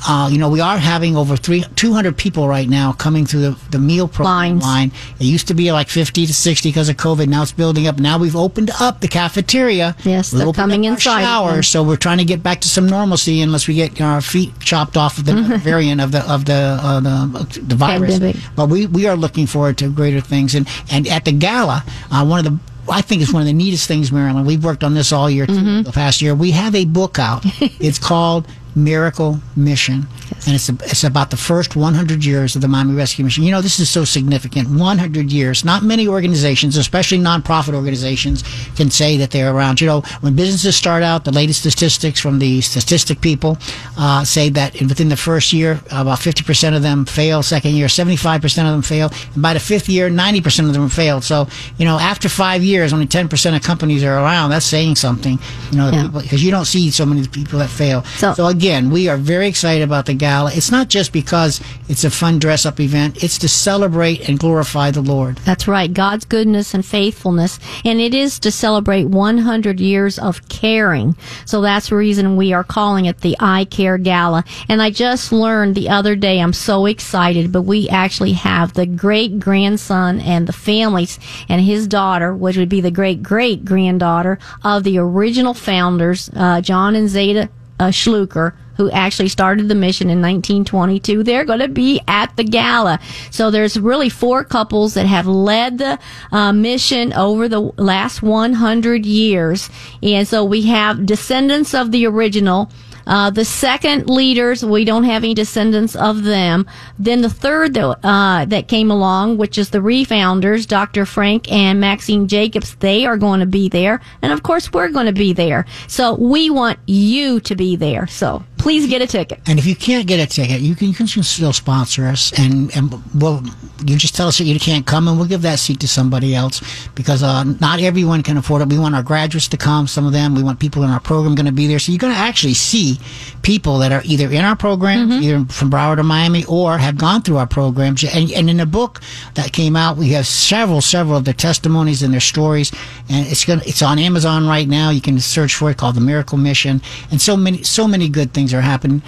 Uh, 0.07 0.29
you 0.31 0.37
know, 0.37 0.49
we 0.49 0.59
are 0.59 0.77
having 0.77 1.15
over 1.15 1.35
three, 1.35 1.63
200 1.75 2.17
people 2.17 2.47
right 2.47 2.67
now 2.67 2.91
coming 2.93 3.25
through 3.25 3.41
the, 3.41 3.59
the 3.71 3.79
meal 3.79 4.07
program 4.07 4.59
line. 4.59 4.91
It 5.19 5.25
used 5.25 5.47
to 5.47 5.53
be 5.53 5.71
like 5.71 5.89
50 5.89 6.25
to 6.25 6.33
60 6.33 6.69
because 6.69 6.89
of 6.89 6.97
COVID. 6.97 7.27
Now 7.27 7.41
it's 7.41 7.51
building 7.51 7.87
up. 7.87 7.99
Now 7.99 8.17
we've 8.17 8.35
opened 8.35 8.71
up 8.79 9.01
the 9.01 9.07
cafeteria. 9.07 9.95
Yes, 10.03 10.31
they're 10.31 10.51
coming 10.53 10.83
inside. 10.83 11.23
Shower, 11.23 11.63
so 11.63 11.83
we're 11.83 11.95
trying 11.95 12.19
to 12.19 12.25
get 12.25 12.43
back 12.43 12.61
to 12.61 12.67
some 12.67 12.87
normalcy 12.87 13.41
unless 13.41 13.67
we 13.67 13.75
get 13.75 13.99
our 14.01 14.21
feet 14.21 14.51
chopped 14.59 14.97
off 14.97 15.17
of 15.17 15.25
the 15.25 15.33
variant 15.57 16.01
of 16.01 16.11
the 16.11 16.29
of 16.29 16.45
the 16.45 16.53
uh, 16.53 16.99
the, 16.99 17.59
the 17.61 17.75
virus. 17.75 18.19
Pandemic. 18.19 18.35
But 18.55 18.69
we, 18.69 18.87
we 18.87 19.07
are 19.07 19.15
looking 19.15 19.47
forward 19.47 19.77
to 19.79 19.89
greater 19.89 20.21
things. 20.21 20.55
And 20.55 20.67
and 20.91 21.07
at 21.07 21.25
the 21.25 21.31
gala, 21.31 21.83
uh, 22.11 22.25
one 22.25 22.45
of 22.45 22.45
the 22.45 22.59
I 22.89 23.01
think 23.01 23.21
it's 23.21 23.33
one 23.33 23.41
of 23.41 23.47
the 23.47 23.53
neatest 23.53 23.87
things, 23.87 24.11
Marilyn. 24.11 24.45
We've 24.45 24.63
worked 24.63 24.83
on 24.83 24.93
this 24.93 25.11
all 25.11 25.29
year, 25.29 25.45
mm-hmm. 25.45 25.83
the 25.83 25.91
past 25.91 26.21
year. 26.21 26.33
We 26.33 26.51
have 26.51 26.73
a 26.75 26.85
book 26.85 27.19
out. 27.19 27.43
it's 27.59 27.99
called 27.99 28.47
Miracle 28.77 29.39
Mission. 29.55 30.07
Yes. 30.31 30.45
And 30.45 30.55
it's, 30.55 30.69
a, 30.69 30.73
it's 30.85 31.03
about 31.03 31.31
the 31.31 31.37
first 31.37 31.75
100 31.75 32.23
years 32.23 32.55
of 32.55 32.61
the 32.61 32.67
Miami 32.67 32.93
Rescue 32.93 33.25
Mission. 33.25 33.43
You 33.43 33.51
know, 33.51 33.61
this 33.61 33.79
is 33.79 33.89
so 33.89 34.05
significant. 34.05 34.69
100 34.69 35.31
years. 35.31 35.65
Not 35.65 35.83
many 35.83 36.07
organizations, 36.07 36.77
especially 36.77 37.17
nonprofit 37.17 37.73
organizations, 37.73 38.43
can 38.75 38.91
say 38.91 39.17
that 39.17 39.31
they're 39.31 39.53
around. 39.53 39.81
You 39.81 39.87
know, 39.87 40.01
when 40.21 40.35
businesses 40.35 40.75
start 40.75 41.01
out, 41.01 41.25
the 41.25 41.31
latest 41.31 41.61
statistics 41.61 42.19
from 42.19 42.39
the 42.39 42.61
statistic 42.61 43.19
people 43.19 43.57
uh, 43.97 44.23
say 44.23 44.49
that 44.49 44.79
within 44.81 45.09
the 45.09 45.17
first 45.17 45.53
year, 45.53 45.81
about 45.87 46.19
50% 46.19 46.75
of 46.75 46.83
them 46.83 47.05
fail. 47.05 47.41
Second 47.41 47.71
year, 47.71 47.87
75% 47.87 48.43
of 48.45 48.53
them 48.53 48.83
fail. 48.83 49.11
And 49.33 49.41
by 49.41 49.53
the 49.53 49.59
fifth 49.59 49.89
year, 49.89 50.09
90% 50.09 50.67
of 50.67 50.73
them 50.73 50.89
failed. 50.89 51.23
So, 51.23 51.47
you 51.77 51.85
know, 51.85 51.97
after 51.97 52.29
five 52.29 52.63
years, 52.63 52.93
only 52.93 53.07
10% 53.07 53.55
of 53.55 53.63
companies 53.63 54.03
are 54.03 54.17
around. 54.17 54.51
That's 54.51 54.65
saying 54.65 54.95
something, 54.95 55.39
you 55.71 55.77
know, 55.77 56.09
because 56.13 56.33
yeah. 56.33 56.45
you 56.45 56.51
don't 56.51 56.65
see 56.65 56.91
so 56.91 57.05
many 57.05 57.27
people 57.27 57.59
that 57.59 57.69
fail. 57.69 58.03
So, 58.03 58.33
so 58.33 58.45
again, 58.45 58.66
again, 58.67 58.89
we 58.89 59.07
are 59.07 59.15
very 59.15 59.47
excited 59.47 59.81
about 59.81 60.07
the 60.07 60.13
gala. 60.13 60.51
It's 60.53 60.71
not 60.71 60.89
just 60.89 61.13
because 61.13 61.61
it's 61.87 62.03
a 62.03 62.09
fun 62.09 62.37
dress 62.37 62.65
up 62.65 62.81
event, 62.81 63.23
it's 63.23 63.37
to 63.37 63.47
celebrate 63.47 64.27
and 64.27 64.37
glorify 64.37 64.91
the 64.91 64.99
Lord. 64.99 65.37
That's 65.37 65.69
right. 65.69 65.93
God's 65.93 66.25
goodness 66.25 66.73
and 66.73 66.85
faithfulness. 66.85 67.61
And 67.85 68.01
it 68.01 68.13
is 68.13 68.39
to 68.39 68.51
celebrate 68.51 69.05
100 69.05 69.79
years 69.79 70.19
of 70.19 70.49
caring. 70.49 71.15
So 71.45 71.61
that's 71.61 71.87
the 71.87 71.95
reason 71.95 72.35
we 72.35 72.51
are 72.51 72.65
calling 72.65 73.05
it 73.05 73.21
the 73.21 73.37
I 73.39 73.63
Care 73.63 73.97
Gala. 73.97 74.43
And 74.67 74.81
I 74.81 74.91
just 74.91 75.31
learned 75.31 75.73
the 75.73 75.87
other 75.87 76.17
day, 76.17 76.41
I'm 76.41 76.51
so 76.51 76.87
excited, 76.87 77.53
but 77.53 77.61
we 77.61 77.87
actually 77.87 78.33
have 78.33 78.73
the 78.73 78.85
great 78.85 79.39
grandson 79.39 80.19
and 80.19 80.45
the 80.45 80.51
families 80.51 81.19
and 81.47 81.61
his 81.61 81.87
daughter, 81.87 82.35
which 82.35 82.57
would 82.57 82.67
be 82.67 82.81
the 82.81 82.91
great 82.91 83.23
great 83.23 83.63
granddaughter 83.63 84.39
of 84.65 84.83
the 84.83 84.97
original 84.97 85.53
founders, 85.53 86.29
uh, 86.35 86.59
John 86.59 86.93
and 86.93 87.07
Zeta 87.07 87.47
uh, 87.79 87.87
Schluker, 87.87 88.53
who 88.75 88.89
actually 88.91 89.27
started 89.27 89.67
the 89.67 89.75
mission 89.75 90.09
in 90.09 90.21
1922. 90.21 91.23
They're 91.23 91.45
going 91.45 91.59
to 91.59 91.67
be 91.67 92.01
at 92.07 92.35
the 92.37 92.43
gala. 92.43 92.99
So 93.31 93.49
there's 93.49 93.79
really 93.79 94.09
four 94.09 94.43
couples 94.43 94.93
that 94.93 95.05
have 95.05 95.27
led 95.27 95.79
the 95.79 95.99
uh, 96.31 96.53
mission 96.53 97.13
over 97.13 97.47
the 97.47 97.59
last 97.59 98.21
100 98.21 99.05
years. 99.05 99.69
And 100.03 100.27
so 100.27 100.43
we 100.43 100.63
have 100.63 101.05
descendants 101.05 101.73
of 101.73 101.91
the 101.91 102.05
original 102.05 102.71
uh, 103.07 103.29
the 103.29 103.45
second 103.45 104.09
leaders, 104.09 104.63
we 104.63 104.83
don't 104.83 105.05
have 105.05 105.23
any 105.23 105.33
descendants 105.33 105.95
of 105.95 106.23
them. 106.23 106.67
Then 106.99 107.21
the 107.21 107.29
third 107.29 107.73
that, 107.75 107.99
uh, 108.03 108.45
that 108.45 108.67
came 108.67 108.91
along, 108.91 109.37
which 109.37 109.57
is 109.57 109.69
the 109.69 109.79
refounders, 109.79 110.67
Dr. 110.67 111.05
Frank 111.05 111.49
and 111.51 111.79
Maxine 111.79 112.27
Jacobs, 112.27 112.75
they 112.75 113.05
are 113.05 113.17
going 113.17 113.39
to 113.39 113.45
be 113.45 113.69
there. 113.69 114.01
And 114.21 114.33
of 114.33 114.43
course, 114.43 114.73
we're 114.73 114.89
going 114.89 115.05
to 115.05 115.13
be 115.13 115.31
there. 115.33 115.65
So 115.87 116.15
we 116.15 116.49
want 116.49 116.79
you 116.85 117.39
to 117.39 117.55
be 117.55 117.77
there. 117.77 118.07
So 118.07 118.43
please 118.67 118.85
get 118.85 119.01
a 119.01 119.07
ticket. 119.07 119.39
And 119.47 119.57
if 119.57 119.65
you 119.65 119.77
can't 119.77 120.05
get 120.05 120.19
a 120.19 120.27
ticket, 120.27 120.59
you 120.59 120.75
can, 120.75 120.89
you 120.89 120.93
can 120.93 121.07
still 121.07 121.53
sponsor 121.53 122.05
us. 122.05 122.37
And, 122.37 122.75
and 122.75 122.91
well, 123.15 123.41
you 123.85 123.95
just 123.95 124.13
tell 124.13 124.27
us 124.27 124.39
that 124.39 124.43
you 124.43 124.59
can't 124.59 124.85
come 124.85 125.07
and 125.07 125.17
we'll 125.17 125.27
give 125.27 125.43
that 125.43 125.59
seat 125.59 125.79
to 125.79 125.87
somebody 125.87 126.35
else 126.35 126.61
because 126.93 127.23
uh, 127.23 127.45
not 127.61 127.79
everyone 127.79 128.23
can 128.23 128.35
afford 128.35 128.61
it. 128.61 128.67
We 128.67 128.77
want 128.77 128.93
our 128.93 129.03
graduates 129.03 129.47
to 129.49 129.57
come, 129.57 129.87
some 129.87 130.05
of 130.05 130.11
them. 130.11 130.35
We 130.35 130.43
want 130.43 130.59
people 130.59 130.83
in 130.83 130.89
our 130.89 130.99
program 130.99 131.33
going 131.33 131.45
to 131.45 131.53
be 131.53 131.65
there. 131.65 131.79
So 131.79 131.93
you're 131.93 131.99
going 131.99 132.11
to 132.11 132.19
actually 132.19 132.55
see 132.55 132.99
people 133.41 133.77
that 133.77 133.93
are 133.93 134.01
either 134.03 134.29
in 134.29 134.43
our 134.43 134.57
program, 134.57 135.11
mm-hmm. 135.11 135.23
either 135.23 135.45
from 135.45 135.71
Broward 135.71 135.99
or 135.99 136.03
Miami, 136.03 136.43
or 136.43 136.77
have 136.77 136.97
gone 136.97 137.21
through 137.21 137.37
our 137.37 137.47
programs. 137.47 138.03
And, 138.03 138.29
and 138.33 138.49
in 138.49 138.57
the 138.57 138.65
book 138.65 138.99
that 139.35 139.53
came 139.53 139.77
out, 139.77 139.95
we 139.95 140.09
have 140.09 140.27
several, 140.27 140.81
several 140.81 141.15
of 141.15 141.23
their 141.23 141.33
testimonies 141.33 142.03
and 142.03 142.11
their 142.11 142.19
stories. 142.19 142.73
And 143.07 143.27
it's 143.27 143.45
going 143.45 143.61
it's 143.61 143.81
on 143.81 143.97
Amazon 143.97 144.45
right 144.45 144.67
now. 144.67 144.89
You 144.89 144.99
can 144.99 145.17
search 145.21 145.55
for 145.55 145.71
it 145.71 145.77
called 145.77 145.95
The 145.95 146.01
Miracle 146.01 146.37
Mission. 146.37 146.81
And 147.11 147.21
so 147.21 147.37
many, 147.37 147.63
so 147.63 147.87
many 147.87 148.09
good 148.09 148.33
things 148.33 148.53
are 148.53 148.56
happening. 148.61 149.01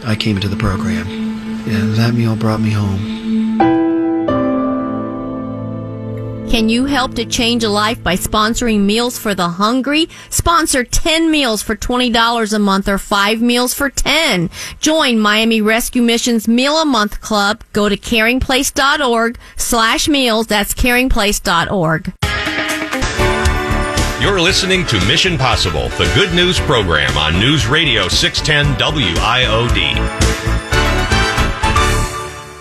I 0.04 0.14
came 0.14 0.36
into 0.36 0.46
the 0.46 0.54
program. 0.54 1.08
And 1.08 1.94
that 1.96 2.14
meal 2.14 2.36
brought 2.36 2.60
me 2.60 2.70
home. 2.70 3.21
Can 6.52 6.68
you 6.68 6.84
help 6.84 7.14
to 7.14 7.24
change 7.24 7.64
a 7.64 7.70
life 7.70 8.02
by 8.02 8.14
sponsoring 8.14 8.80
Meals 8.80 9.18
for 9.18 9.34
the 9.34 9.48
Hungry? 9.48 10.10
Sponsor 10.28 10.84
10 10.84 11.30
meals 11.30 11.62
for 11.62 11.74
$20 11.74 12.52
a 12.52 12.58
month 12.58 12.88
or 12.88 12.98
5 12.98 13.40
meals 13.40 13.72
for 13.72 13.88
10. 13.88 14.50
Join 14.78 15.18
Miami 15.18 15.62
Rescue 15.62 16.02
Mission's 16.02 16.46
Meal 16.46 16.76
a 16.76 16.84
Month 16.84 17.22
Club. 17.22 17.64
Go 17.72 17.88
to 17.88 17.96
caringplace.org 17.96 19.38
slash 19.56 20.08
meals. 20.08 20.46
That's 20.46 20.74
caringplace.org. 20.74 22.12
You're 24.22 24.40
listening 24.42 24.84
to 24.88 25.02
Mission 25.06 25.38
Possible, 25.38 25.88
the 25.96 26.12
good 26.14 26.34
news 26.34 26.60
program 26.60 27.16
on 27.16 27.40
News 27.40 27.66
Radio 27.66 28.08
610 28.08 28.74
WIOD. 28.76 30.71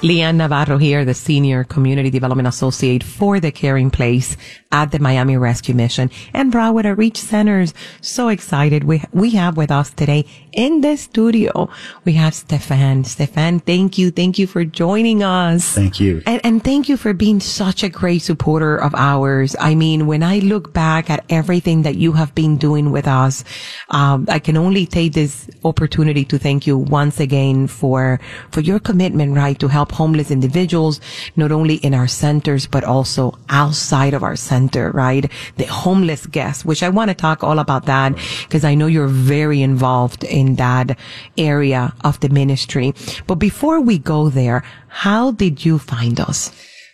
Leanne 0.02 0.38
Navarro 0.38 0.80
here, 0.80 1.06
the 1.06 1.14
Senior 1.14 1.64
Community 1.64 2.10
Development 2.10 2.48
Associate 2.48 3.04
for 3.04 3.40
the 3.40 3.52
Caring 3.52 3.92
Place 3.92 4.36
at 4.72 4.92
the 4.92 4.98
Miami 4.98 5.38
Rescue 5.38 5.76
Mission 5.76 6.10
and 6.34 6.52
Broward 6.52 6.98
Reach 6.98 7.18
Centers. 7.18 7.76
So 8.02 8.30
excited. 8.30 8.84
We, 8.84 9.04
we 9.14 9.32
have 9.32 9.58
with 9.58 9.70
us 9.70 9.92
today 9.92 10.26
in 10.54 10.82
the 10.82 10.98
studio, 10.98 11.70
we 12.04 12.14
have 12.14 12.34
Stephan. 12.34 13.04
Stephan, 13.04 13.60
thank 13.60 13.98
you. 13.98 14.12
Thank 14.12 14.38
you 14.40 14.48
for 14.48 14.66
joining 14.66 15.24
us. 15.24 15.72
Thank 15.72 16.00
you. 16.00 16.22
And, 16.26 16.42
and 16.44 16.64
thank 16.64 16.90
you 16.90 16.98
for 16.98 17.14
being 17.14 17.40
such 17.40 17.84
a 17.84 17.90
great 17.90 18.20
supporter 18.20 18.76
of 18.76 18.94
ours. 18.96 19.56
I 19.60 19.76
mean, 19.76 20.08
when 20.08 20.24
I 20.24 20.40
look 20.40 20.74
back 20.74 21.10
at 21.10 21.24
everything 21.30 21.84
that 21.84 21.96
you 21.96 22.14
have 22.14 22.34
been 22.36 22.58
doing 22.58 22.92
with 22.92 23.08
us, 23.08 23.44
um, 23.90 24.26
I 24.30 24.40
can 24.40 24.58
only 24.58 24.86
take 24.86 25.14
this 25.14 25.50
opportunity 25.64 26.26
to 26.26 26.38
thank 26.38 26.68
you 26.68 26.78
once 26.78 27.20
again 27.20 27.68
for, 27.68 28.20
for 28.52 28.62
your 28.62 28.80
commitment, 28.80 29.36
right, 29.36 29.58
to 29.60 29.68
help 29.68 29.91
homeless 29.92 30.32
individuals, 30.32 31.00
not 31.36 31.52
only 31.52 31.76
in 31.76 31.94
our 31.94 32.08
centers, 32.08 32.68
but 32.68 32.84
also 32.84 33.38
outside 33.50 34.14
of 34.14 34.24
our 34.24 34.36
center, 34.36 34.92
right? 34.92 35.32
The 35.58 35.66
homeless 35.66 36.26
guests, 36.26 36.66
which 36.66 36.84
I 36.84 36.90
want 36.90 37.10
to 37.10 37.16
talk 37.16 37.44
all 37.44 37.60
about 37.60 37.86
that 37.86 38.16
because 38.44 38.64
I 38.64 38.76
know 38.76 38.88
you're 38.88 39.08
very 39.08 39.62
involved 39.62 40.24
in 40.24 40.56
that 40.56 40.98
area 41.38 41.94
of 42.04 42.20
the 42.20 42.30
ministry. 42.30 42.94
But 43.28 43.36
before 43.36 43.82
we 43.82 43.98
go 43.98 44.30
there, 44.30 44.64
how 44.88 45.32
did 45.32 45.66
you 45.66 45.80
find 45.80 46.20
us? 46.20 46.52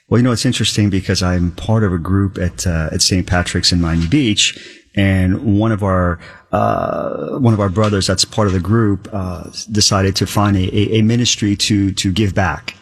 Well, 0.10 0.20
you 0.20 0.24
know, 0.24 0.32
it's 0.32 0.46
interesting 0.46 0.90
because 0.90 1.22
I'm 1.22 1.52
part 1.52 1.84
of 1.84 1.92
a 1.92 1.98
group 1.98 2.38
at, 2.38 2.66
uh, 2.66 2.90
at 2.94 3.02
St. 3.02 3.28
Patrick's 3.28 3.74
in 3.74 3.82
Miami 3.82 4.08
Beach. 4.08 4.58
And 4.96 5.60
one 5.60 5.72
of 5.72 5.84
our, 5.84 6.18
uh, 6.52 7.38
one 7.38 7.54
of 7.54 7.60
our 7.60 7.70
brothers 7.70 8.08
that's 8.08 8.24
part 8.24 8.48
of 8.48 8.54
the 8.54 8.60
group, 8.60 9.10
uh, 9.12 9.44
decided 9.72 10.16
to 10.16 10.26
find 10.26 10.56
a, 10.56 10.96
a, 10.96 11.02
ministry 11.02 11.56
to, 11.58 11.92
to 11.92 12.12
give 12.12 12.34
back. 12.34 12.74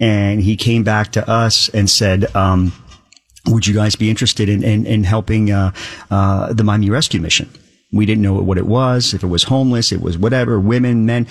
And 0.00 0.40
he 0.40 0.56
came 0.56 0.82
back 0.82 1.12
to 1.12 1.28
us 1.28 1.68
and 1.68 1.88
said, 1.88 2.34
um, 2.34 2.72
would 3.46 3.66
you 3.66 3.74
guys 3.74 3.94
be 3.94 4.10
interested 4.10 4.48
in, 4.48 4.62
in, 4.62 4.86
in 4.86 5.04
helping, 5.04 5.50
uh, 5.50 5.72
uh, 6.10 6.52
the 6.52 6.64
Miami 6.64 6.90
Rescue 6.90 7.20
Mission? 7.20 7.48
We 7.92 8.06
didn't 8.06 8.22
know 8.22 8.34
what 8.34 8.58
it 8.58 8.66
was, 8.66 9.14
if 9.14 9.22
it 9.22 9.28
was 9.28 9.44
homeless, 9.44 9.92
it 9.92 10.00
was 10.00 10.18
whatever, 10.18 10.58
women, 10.58 11.06
men 11.06 11.28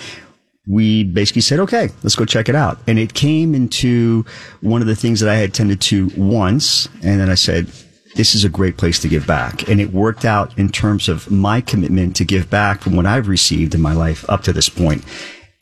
we 0.66 1.04
basically 1.04 1.42
said, 1.42 1.60
okay, 1.60 1.90
let's 2.02 2.16
go 2.16 2.24
check 2.24 2.48
it 2.48 2.54
out. 2.54 2.78
And 2.86 2.98
it 2.98 3.14
came 3.14 3.54
into 3.54 4.24
one 4.60 4.80
of 4.80 4.86
the 4.86 4.96
things 4.96 5.20
that 5.20 5.28
I 5.28 5.36
had 5.36 5.52
tended 5.52 5.80
to 5.82 6.10
once. 6.16 6.88
And 7.02 7.20
then 7.20 7.28
I 7.28 7.34
said, 7.34 7.66
this 8.14 8.34
is 8.34 8.44
a 8.44 8.48
great 8.48 8.76
place 8.76 8.98
to 9.00 9.08
give 9.08 9.26
back. 9.26 9.68
And 9.68 9.80
it 9.80 9.92
worked 9.92 10.24
out 10.24 10.56
in 10.56 10.70
terms 10.70 11.08
of 11.08 11.30
my 11.30 11.60
commitment 11.60 12.16
to 12.16 12.24
give 12.24 12.48
back 12.48 12.80
from 12.80 12.96
what 12.96 13.06
I've 13.06 13.28
received 13.28 13.74
in 13.74 13.82
my 13.82 13.92
life 13.92 14.24
up 14.30 14.42
to 14.44 14.52
this 14.52 14.68
point. 14.68 15.04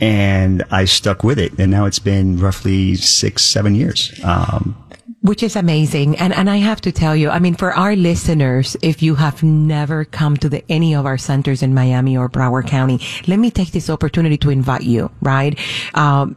And 0.03 0.65
I 0.71 0.85
stuck 0.85 1.23
with 1.23 1.39
it. 1.39 1.59
And 1.59 1.71
now 1.71 1.87
it's 1.87 2.01
been 2.01 2.39
roughly 2.39 2.97
six, 2.97 3.45
seven 3.45 3.75
years. 3.75 4.13
Um, 4.25 4.77
which 5.23 5.43
is 5.43 5.55
amazing. 5.55 6.17
And, 6.19 6.33
and 6.33 6.51
I 6.51 6.57
have 6.57 6.81
to 6.81 6.93
tell 6.93 7.15
you, 7.15 7.31
I 7.31 7.39
mean, 7.39 7.55
for 7.55 7.73
our 7.73 7.95
listeners, 7.95 8.77
if 8.83 9.03
you 9.03 9.15
have 9.15 9.43
never 9.43 10.05
come 10.05 10.37
to 10.39 10.49
the, 10.49 10.65
any 10.69 10.95
of 10.95 11.07
our 11.07 11.17
centers 11.17 11.63
in 11.63 11.75
Miami 11.75 12.17
or 12.17 12.29
Broward 12.29 12.67
County, 12.67 13.01
let 13.29 13.39
me 13.39 13.51
take 13.51 13.71
this 13.71 13.89
opportunity 13.89 14.37
to 14.39 14.51
invite 14.51 14.83
you, 14.83 15.11
right? 15.21 15.57
Um, 15.95 16.37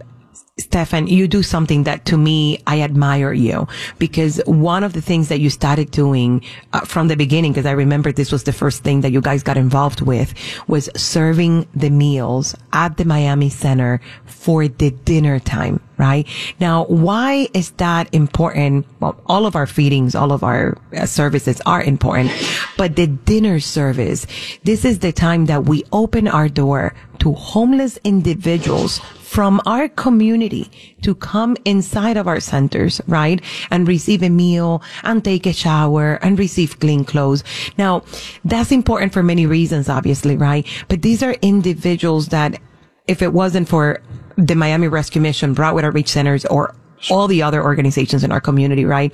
Stephan, 0.57 1.07
you 1.07 1.27
do 1.27 1.43
something 1.43 1.83
that 1.83 2.05
to 2.05 2.15
me, 2.15 2.63
I 2.65 2.79
admire 2.79 3.33
you 3.33 3.67
because 3.99 4.41
one 4.45 4.85
of 4.85 4.93
the 4.93 5.01
things 5.01 5.27
that 5.27 5.41
you 5.41 5.49
started 5.49 5.91
doing 5.91 6.41
uh, 6.71 6.79
from 6.85 7.09
the 7.09 7.17
beginning, 7.17 7.51
because 7.51 7.65
I 7.65 7.71
remember 7.71 8.13
this 8.13 8.31
was 8.31 8.45
the 8.45 8.53
first 8.53 8.81
thing 8.81 9.01
that 9.01 9.11
you 9.11 9.19
guys 9.19 9.43
got 9.43 9.57
involved 9.57 9.99
with 9.99 10.33
was 10.69 10.89
serving 10.95 11.67
the 11.75 11.89
meals 11.89 12.55
at 12.71 12.95
the 12.95 13.03
Miami 13.03 13.49
Center 13.49 13.99
for 14.23 14.69
the 14.69 14.91
dinner 14.91 15.39
time, 15.39 15.81
right? 15.97 16.25
Now, 16.57 16.85
why 16.85 17.49
is 17.53 17.71
that 17.71 18.07
important? 18.13 18.85
Well, 19.01 19.21
all 19.25 19.45
of 19.45 19.57
our 19.57 19.67
feedings, 19.67 20.15
all 20.15 20.31
of 20.31 20.41
our 20.41 20.77
uh, 20.95 21.05
services 21.05 21.61
are 21.65 21.83
important, 21.83 22.31
but 22.77 22.95
the 22.95 23.07
dinner 23.07 23.59
service, 23.59 24.25
this 24.63 24.85
is 24.85 24.99
the 24.99 25.11
time 25.11 25.47
that 25.47 25.65
we 25.65 25.83
open 25.91 26.29
our 26.29 26.47
door 26.47 26.93
to 27.19 27.33
homeless 27.33 27.97
individuals 28.05 29.01
from 29.35 29.59
our 29.65 29.89
community 29.89 30.71
to 31.01 31.13
come 31.13 31.57
inside 31.65 32.15
of 32.15 32.25
our 32.25 32.39
centers, 32.39 33.01
right? 33.05 33.41
And 33.69 33.85
receive 33.85 34.23
a 34.23 34.29
meal 34.29 34.81
and 35.03 35.25
take 35.25 35.45
a 35.45 35.51
shower 35.51 36.19
and 36.21 36.39
receive 36.39 36.79
clean 36.79 37.03
clothes. 37.03 37.43
Now, 37.77 38.03
that's 38.45 38.71
important 38.71 39.11
for 39.11 39.23
many 39.23 39.45
reasons, 39.45 39.89
obviously, 39.89 40.37
right? 40.37 40.65
But 40.87 41.01
these 41.01 41.21
are 41.21 41.33
individuals 41.41 42.29
that 42.29 42.61
if 43.07 43.21
it 43.21 43.33
wasn't 43.33 43.67
for 43.67 44.01
the 44.37 44.55
Miami 44.55 44.87
Rescue 44.87 45.19
Mission, 45.19 45.53
Broward 45.53 45.83
Outreach 45.83 46.07
Centers, 46.07 46.45
or 46.45 46.73
all 47.09 47.27
the 47.27 47.43
other 47.43 47.61
organizations 47.61 48.23
in 48.23 48.31
our 48.31 48.39
community, 48.39 48.85
right? 48.85 49.13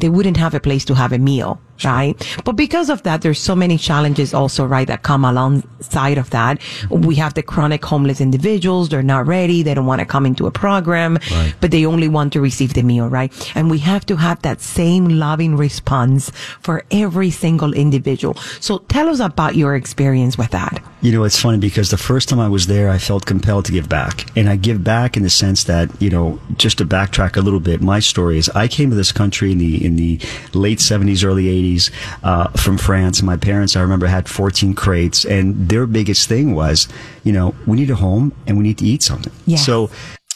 They 0.00 0.10
wouldn't 0.10 0.36
have 0.36 0.52
a 0.52 0.60
place 0.60 0.84
to 0.84 0.94
have 0.94 1.12
a 1.12 1.18
meal 1.18 1.58
right? 1.84 2.16
But 2.44 2.52
because 2.52 2.90
of 2.90 3.02
that, 3.02 3.22
there's 3.22 3.40
so 3.40 3.54
many 3.54 3.78
challenges 3.78 4.34
also, 4.34 4.64
right, 4.64 4.86
that 4.86 5.02
come 5.02 5.24
alongside 5.24 6.18
of 6.18 6.30
that. 6.30 6.60
We 6.90 7.14
have 7.16 7.34
the 7.34 7.42
chronic 7.42 7.84
homeless 7.84 8.20
individuals. 8.20 8.88
They're 8.88 9.02
not 9.02 9.26
ready. 9.26 9.62
They 9.62 9.74
don't 9.74 9.86
want 9.86 10.00
to 10.00 10.06
come 10.06 10.26
into 10.26 10.46
a 10.46 10.50
program, 10.50 11.18
right. 11.30 11.54
but 11.60 11.70
they 11.70 11.86
only 11.86 12.08
want 12.08 12.32
to 12.34 12.40
receive 12.40 12.74
the 12.74 12.82
meal, 12.82 13.08
right? 13.08 13.32
And 13.54 13.70
we 13.70 13.78
have 13.78 14.06
to 14.06 14.16
have 14.16 14.42
that 14.42 14.60
same 14.60 15.08
loving 15.08 15.56
response 15.56 16.30
for 16.60 16.84
every 16.90 17.30
single 17.30 17.72
individual. 17.74 18.34
So 18.60 18.78
tell 18.88 19.08
us 19.08 19.20
about 19.20 19.56
your 19.56 19.74
experience 19.74 20.38
with 20.38 20.50
that. 20.50 20.82
You 21.02 21.12
know, 21.12 21.24
it's 21.24 21.40
funny 21.40 21.58
because 21.58 21.90
the 21.90 21.96
first 21.96 22.28
time 22.28 22.40
I 22.40 22.48
was 22.48 22.66
there, 22.66 22.90
I 22.90 22.98
felt 22.98 23.26
compelled 23.26 23.66
to 23.66 23.72
give 23.72 23.88
back. 23.88 24.26
And 24.36 24.48
I 24.48 24.56
give 24.56 24.82
back 24.82 25.16
in 25.16 25.22
the 25.22 25.30
sense 25.30 25.64
that, 25.64 25.90
you 26.00 26.10
know, 26.10 26.40
just 26.56 26.78
to 26.78 26.84
backtrack 26.84 27.36
a 27.36 27.40
little 27.40 27.60
bit, 27.60 27.80
my 27.80 28.00
story 28.00 28.38
is 28.38 28.48
I 28.50 28.66
came 28.66 28.90
to 28.90 28.96
this 28.96 29.12
country 29.12 29.52
in 29.52 29.58
the, 29.58 29.84
in 29.84 29.96
the 29.96 30.18
late 30.52 30.78
70s, 30.78 31.24
early 31.24 31.44
80s 31.44 31.65
uh, 32.22 32.48
from 32.50 32.78
France. 32.78 33.22
My 33.22 33.36
parents, 33.36 33.76
I 33.76 33.80
remember, 33.82 34.06
had 34.06 34.28
14 34.28 34.74
crates, 34.74 35.24
and 35.24 35.68
their 35.68 35.86
biggest 35.86 36.28
thing 36.28 36.54
was, 36.54 36.88
you 37.24 37.32
know, 37.32 37.54
we 37.66 37.76
need 37.76 37.90
a 37.90 37.96
home 37.96 38.32
and 38.46 38.56
we 38.56 38.62
need 38.62 38.78
to 38.78 38.84
eat 38.84 39.02
something. 39.02 39.32
Yeah. 39.46 39.58
So 39.58 39.90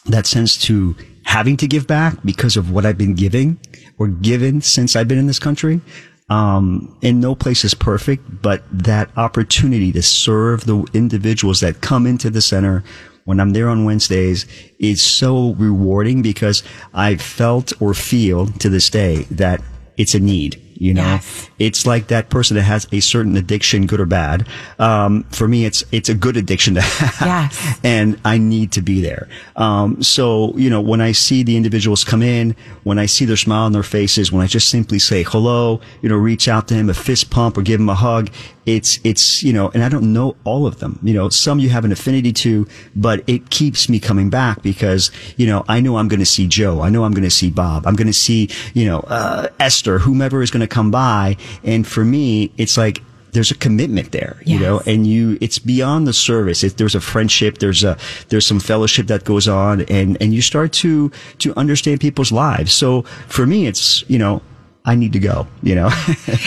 that 0.06 0.26
sense 0.26 0.56
to 0.62 0.96
having 1.24 1.56
to 1.58 1.66
give 1.68 1.86
back 1.86 2.16
because 2.24 2.56
of 2.56 2.70
what 2.70 2.84
I've 2.84 2.98
been 2.98 3.14
giving 3.14 3.58
or 3.98 4.08
given 4.08 4.60
since 4.60 4.96
I've 4.96 5.08
been 5.08 5.18
in 5.18 5.26
this 5.26 5.38
country. 5.38 5.80
Um, 6.28 6.96
and 7.02 7.20
no 7.20 7.34
place 7.34 7.64
is 7.64 7.74
perfect, 7.74 8.22
but 8.40 8.62
that 8.72 9.10
opportunity 9.16 9.90
to 9.92 10.02
serve 10.02 10.64
the 10.64 10.86
individuals 10.94 11.60
that 11.60 11.80
come 11.80 12.06
into 12.06 12.30
the 12.30 12.40
center 12.40 12.84
when 13.24 13.40
I'm 13.40 13.52
there 13.52 13.68
on 13.68 13.84
Wednesdays 13.84 14.46
is 14.78 15.02
so 15.02 15.54
rewarding 15.54 16.22
because 16.22 16.62
I 16.94 17.16
felt 17.16 17.72
or 17.80 17.94
feel 17.94 18.46
to 18.46 18.68
this 18.68 18.90
day 18.90 19.24
that 19.30 19.60
it's 19.96 20.14
a 20.14 20.20
need 20.20 20.60
You 20.80 20.94
know, 20.94 21.02
Yes. 21.02 21.50
it's 21.58 21.86
like 21.86 22.06
that 22.06 22.30
person 22.30 22.56
that 22.56 22.62
has 22.62 22.88
a 22.90 23.00
certain 23.00 23.36
addiction, 23.36 23.86
good 23.86 24.00
or 24.00 24.06
bad. 24.06 24.48
Um, 24.78 25.24
for 25.24 25.46
me, 25.46 25.66
it's, 25.66 25.84
it's 25.92 26.08
a 26.08 26.14
good 26.14 26.38
addiction 26.38 26.74
to 26.76 26.80
have. 26.80 27.28
Yes. 27.52 27.78
And 27.84 28.18
I 28.24 28.38
need 28.38 28.72
to 28.72 28.80
be 28.80 29.02
there. 29.02 29.28
Um, 29.56 30.02
so, 30.02 30.56
you 30.56 30.70
know, 30.70 30.80
when 30.80 31.02
I 31.02 31.12
see 31.12 31.42
the 31.42 31.54
individuals 31.58 32.02
come 32.02 32.22
in, 32.22 32.56
when 32.84 32.98
I 32.98 33.04
see 33.04 33.26
their 33.26 33.36
smile 33.36 33.64
on 33.64 33.72
their 33.72 33.82
faces, 33.82 34.32
when 34.32 34.42
I 34.42 34.46
just 34.46 34.70
simply 34.70 34.98
say 34.98 35.22
hello, 35.22 35.82
you 36.00 36.08
know, 36.08 36.16
reach 36.16 36.48
out 36.48 36.66
to 36.68 36.74
him, 36.74 36.88
a 36.88 36.94
fist 36.94 37.28
pump 37.30 37.58
or 37.58 37.62
give 37.62 37.78
him 37.78 37.90
a 37.90 37.94
hug, 37.94 38.30
it's, 38.76 38.98
it's, 39.04 39.42
you 39.42 39.52
know, 39.52 39.70
and 39.74 39.82
I 39.82 39.88
don't 39.88 40.12
know 40.12 40.36
all 40.44 40.66
of 40.66 40.78
them. 40.78 40.98
You 41.02 41.14
know, 41.14 41.28
some 41.28 41.58
you 41.58 41.68
have 41.70 41.84
an 41.84 41.92
affinity 41.92 42.32
to, 42.44 42.66
but 42.94 43.22
it 43.26 43.50
keeps 43.50 43.88
me 43.88 43.98
coming 44.00 44.30
back 44.30 44.62
because, 44.62 45.10
you 45.36 45.46
know, 45.46 45.64
I 45.68 45.80
know 45.80 45.96
I'm 45.96 46.08
going 46.08 46.20
to 46.20 46.26
see 46.26 46.46
Joe. 46.46 46.80
I 46.80 46.88
know 46.90 47.04
I'm 47.04 47.12
going 47.12 47.24
to 47.24 47.30
see 47.30 47.50
Bob. 47.50 47.86
I'm 47.86 47.96
going 47.96 48.06
to 48.06 48.12
see, 48.12 48.48
you 48.74 48.86
know, 48.86 49.00
uh, 49.00 49.48
Esther, 49.58 49.98
whomever 49.98 50.42
is 50.42 50.50
going 50.50 50.60
to 50.60 50.66
come 50.68 50.90
by. 50.90 51.36
And 51.64 51.86
for 51.86 52.04
me, 52.04 52.52
it's 52.56 52.76
like, 52.76 53.02
there's 53.32 53.52
a 53.52 53.56
commitment 53.56 54.10
there, 54.10 54.42
you 54.44 54.54
Yes. 54.58 54.62
know, 54.62 54.82
and 54.86 55.06
you, 55.06 55.38
it's 55.40 55.60
beyond 55.60 56.04
the 56.06 56.12
service. 56.12 56.64
It, 56.64 56.78
there's 56.78 56.96
a 56.96 57.00
friendship, 57.00 57.58
there's 57.58 57.84
a, 57.84 57.96
there's 58.28 58.44
some 58.44 58.58
fellowship 58.58 59.06
that 59.06 59.22
goes 59.24 59.46
on 59.46 59.82
and, 59.82 60.16
and 60.20 60.34
you 60.34 60.42
start 60.42 60.72
to, 60.82 61.12
to 61.38 61.54
understand 61.56 62.00
people's 62.00 62.32
lives. 62.32 62.72
So 62.72 63.02
for 63.28 63.46
me, 63.46 63.68
it's, 63.68 64.02
you 64.10 64.18
know, 64.18 64.42
I 64.84 64.94
need 64.94 65.12
to 65.12 65.18
go, 65.18 65.46
you 65.62 65.74
know? 65.74 65.90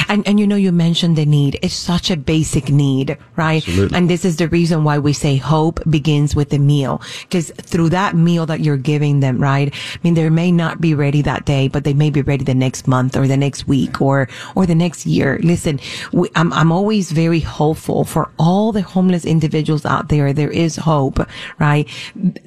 And, 0.09 0.27
and 0.27 0.39
you 0.39 0.45
know, 0.45 0.55
you 0.55 0.71
mentioned 0.71 1.15
the 1.15 1.25
need. 1.25 1.57
It's 1.61 1.73
such 1.73 2.11
a 2.11 2.17
basic 2.17 2.69
need, 2.69 3.17
right? 3.35 3.65
Absolutely. 3.67 3.97
And 3.97 4.09
this 4.09 4.25
is 4.25 4.37
the 4.37 4.47
reason 4.47 4.83
why 4.83 4.99
we 4.99 5.13
say 5.13 5.37
hope 5.37 5.79
begins 5.89 6.35
with 6.35 6.49
the 6.49 6.59
meal. 6.59 7.01
Cause 7.31 7.51
through 7.57 7.89
that 7.89 8.15
meal 8.15 8.45
that 8.45 8.59
you're 8.59 8.77
giving 8.77 9.21
them, 9.21 9.39
right? 9.39 9.73
I 9.73 9.99
mean, 10.03 10.13
they 10.13 10.29
may 10.29 10.51
not 10.51 10.81
be 10.81 10.93
ready 10.93 11.21
that 11.23 11.45
day, 11.45 11.67
but 11.67 11.83
they 11.83 11.93
may 11.93 12.09
be 12.09 12.21
ready 12.21 12.43
the 12.43 12.53
next 12.53 12.87
month 12.87 13.15
or 13.15 13.27
the 13.27 13.37
next 13.37 13.67
week 13.67 14.01
or, 14.01 14.27
or 14.55 14.65
the 14.65 14.75
next 14.75 15.05
year. 15.05 15.39
Listen, 15.43 15.79
we, 16.11 16.29
I'm, 16.35 16.51
I'm 16.53 16.71
always 16.71 17.11
very 17.11 17.39
hopeful 17.39 18.03
for 18.03 18.29
all 18.37 18.71
the 18.71 18.81
homeless 18.81 19.25
individuals 19.25 19.85
out 19.85 20.09
there. 20.09 20.33
There 20.33 20.51
is 20.51 20.75
hope, 20.75 21.19
right? 21.59 21.87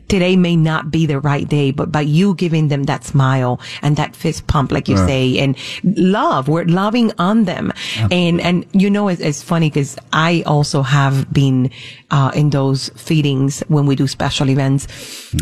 Today 0.09 0.37
may 0.37 0.57
not 0.57 0.91
be 0.91 1.07
the 1.07 1.21
right 1.21 1.49
day, 1.49 1.71
but 1.71 1.91
by 1.91 2.03
you 2.03 2.35
giving 2.35 2.69
them 2.69 2.85
that 2.85 3.05
smile 3.05 3.61
and 3.83 3.97
that 3.97 4.15
fist 4.15 4.47
pump, 4.47 4.71
like 4.73 4.89
you 4.89 4.97
say, 4.97 5.39
and 5.39 5.57
love, 5.85 6.49
we're 6.49 6.65
loving 6.65 7.13
on 7.19 7.45
them. 7.45 7.73
And, 8.11 8.41
and 8.41 8.67
you 8.73 8.91
know, 8.91 9.09
it's, 9.09 9.21
it's 9.21 9.43
funny 9.43 9.71
because 9.71 9.97
I 10.13 10.43
also 10.47 10.83
have 10.83 11.33
been, 11.33 11.71
uh, 12.11 12.31
in 12.35 12.51
those 12.51 12.89
feedings 12.91 13.61
when 13.69 13.87
we 13.87 13.97
do 13.97 14.07
special 14.07 14.49
events. 14.49 14.87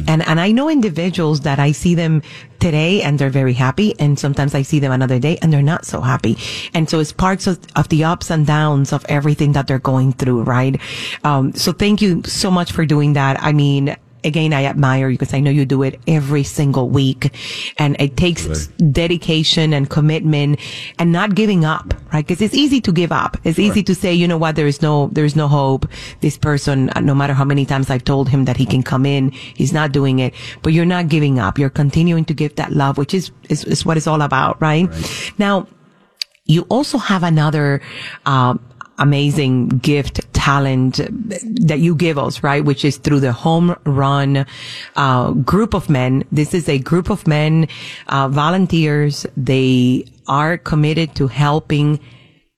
And, 0.06 0.26
and 0.26 0.40
I 0.40 0.52
know 0.52 0.68
individuals 0.70 1.40
that 1.42 1.58
I 1.58 1.72
see 1.72 1.94
them 1.94 2.22
today 2.60 3.02
and 3.02 3.18
they're 3.18 3.30
very 3.30 3.52
happy. 3.52 3.98
And 3.98 4.18
sometimes 4.18 4.54
I 4.54 4.62
see 4.62 4.78
them 4.78 4.92
another 4.92 5.18
day 5.18 5.38
and 5.42 5.52
they're 5.52 5.62
not 5.62 5.84
so 5.84 6.00
happy. 6.00 6.38
And 6.72 6.88
so 6.88 7.00
it's 7.00 7.12
parts 7.12 7.46
of, 7.46 7.58
of 7.76 7.88
the 7.90 8.04
ups 8.04 8.30
and 8.30 8.46
downs 8.46 8.92
of 8.92 9.04
everything 9.08 9.52
that 9.52 9.66
they're 9.66 9.78
going 9.78 10.12
through, 10.12 10.42
right? 10.44 10.80
Um, 11.24 11.52
so 11.52 11.72
thank 11.72 12.00
you 12.00 12.22
so 12.24 12.50
much 12.50 12.72
for 12.72 12.86
doing 12.86 13.12
that. 13.14 13.42
I 13.42 13.52
mean, 13.52 13.96
again, 14.24 14.52
I 14.52 14.64
admire 14.64 15.08
you 15.10 15.18
because 15.18 15.34
I 15.34 15.40
know 15.40 15.50
you 15.50 15.64
do 15.64 15.82
it 15.82 16.00
every 16.06 16.42
single 16.42 16.88
week 16.88 17.34
and 17.78 17.96
it 18.00 18.16
takes 18.16 18.66
dedication 18.90 19.72
and 19.72 19.88
commitment 19.88 20.58
and 20.98 21.12
not 21.12 21.34
giving 21.34 21.64
up, 21.64 21.94
right? 22.12 22.26
Because 22.26 22.40
it's 22.42 22.54
easy 22.54 22.80
to 22.80 22.92
give 22.92 23.12
up. 23.12 23.36
It's 23.44 23.58
easy 23.58 23.82
to 23.82 23.94
say, 23.94 24.12
you 24.14 24.26
know 24.26 24.38
what? 24.38 24.56
There 24.56 24.66
is 24.66 24.82
no, 24.82 25.08
there 25.12 25.24
is 25.24 25.36
no 25.36 25.48
hope. 25.48 25.86
This 26.20 26.38
person, 26.38 26.90
uh, 26.90 27.00
no 27.00 27.14
matter 27.14 27.34
how 27.34 27.44
many 27.44 27.66
times 27.66 27.90
I've 27.90 28.04
told 28.04 28.28
him 28.28 28.44
that 28.46 28.56
he 28.56 28.66
can 28.66 28.82
come 28.82 29.06
in, 29.06 29.30
he's 29.30 29.72
not 29.72 29.92
doing 29.92 30.18
it, 30.18 30.34
but 30.62 30.72
you're 30.72 30.84
not 30.84 31.08
giving 31.08 31.38
up. 31.38 31.58
You're 31.58 31.70
continuing 31.70 32.24
to 32.26 32.34
give 32.34 32.56
that 32.56 32.72
love, 32.72 32.98
which 32.98 33.14
is, 33.14 33.30
is, 33.48 33.64
is 33.64 33.84
what 33.84 33.96
it's 33.96 34.06
all 34.06 34.22
about, 34.22 34.60
right? 34.60 34.88
Now, 35.38 35.66
you 36.46 36.62
also 36.68 36.98
have 36.98 37.22
another, 37.22 37.80
um, 38.26 38.60
amazing 38.98 39.68
gift 39.68 40.20
talent 40.32 40.96
that 41.66 41.78
you 41.80 41.94
give 41.94 42.18
us, 42.18 42.42
right? 42.42 42.64
Which 42.64 42.84
is 42.84 42.98
through 42.98 43.20
the 43.20 43.32
home 43.32 43.76
run, 43.84 44.46
uh, 44.96 45.30
group 45.32 45.74
of 45.74 45.88
men. 45.88 46.24
This 46.30 46.54
is 46.54 46.68
a 46.68 46.78
group 46.78 47.10
of 47.10 47.26
men, 47.26 47.68
uh, 48.08 48.28
volunteers. 48.28 49.26
They 49.36 50.06
are 50.28 50.58
committed 50.58 51.14
to 51.16 51.28
helping 51.28 52.00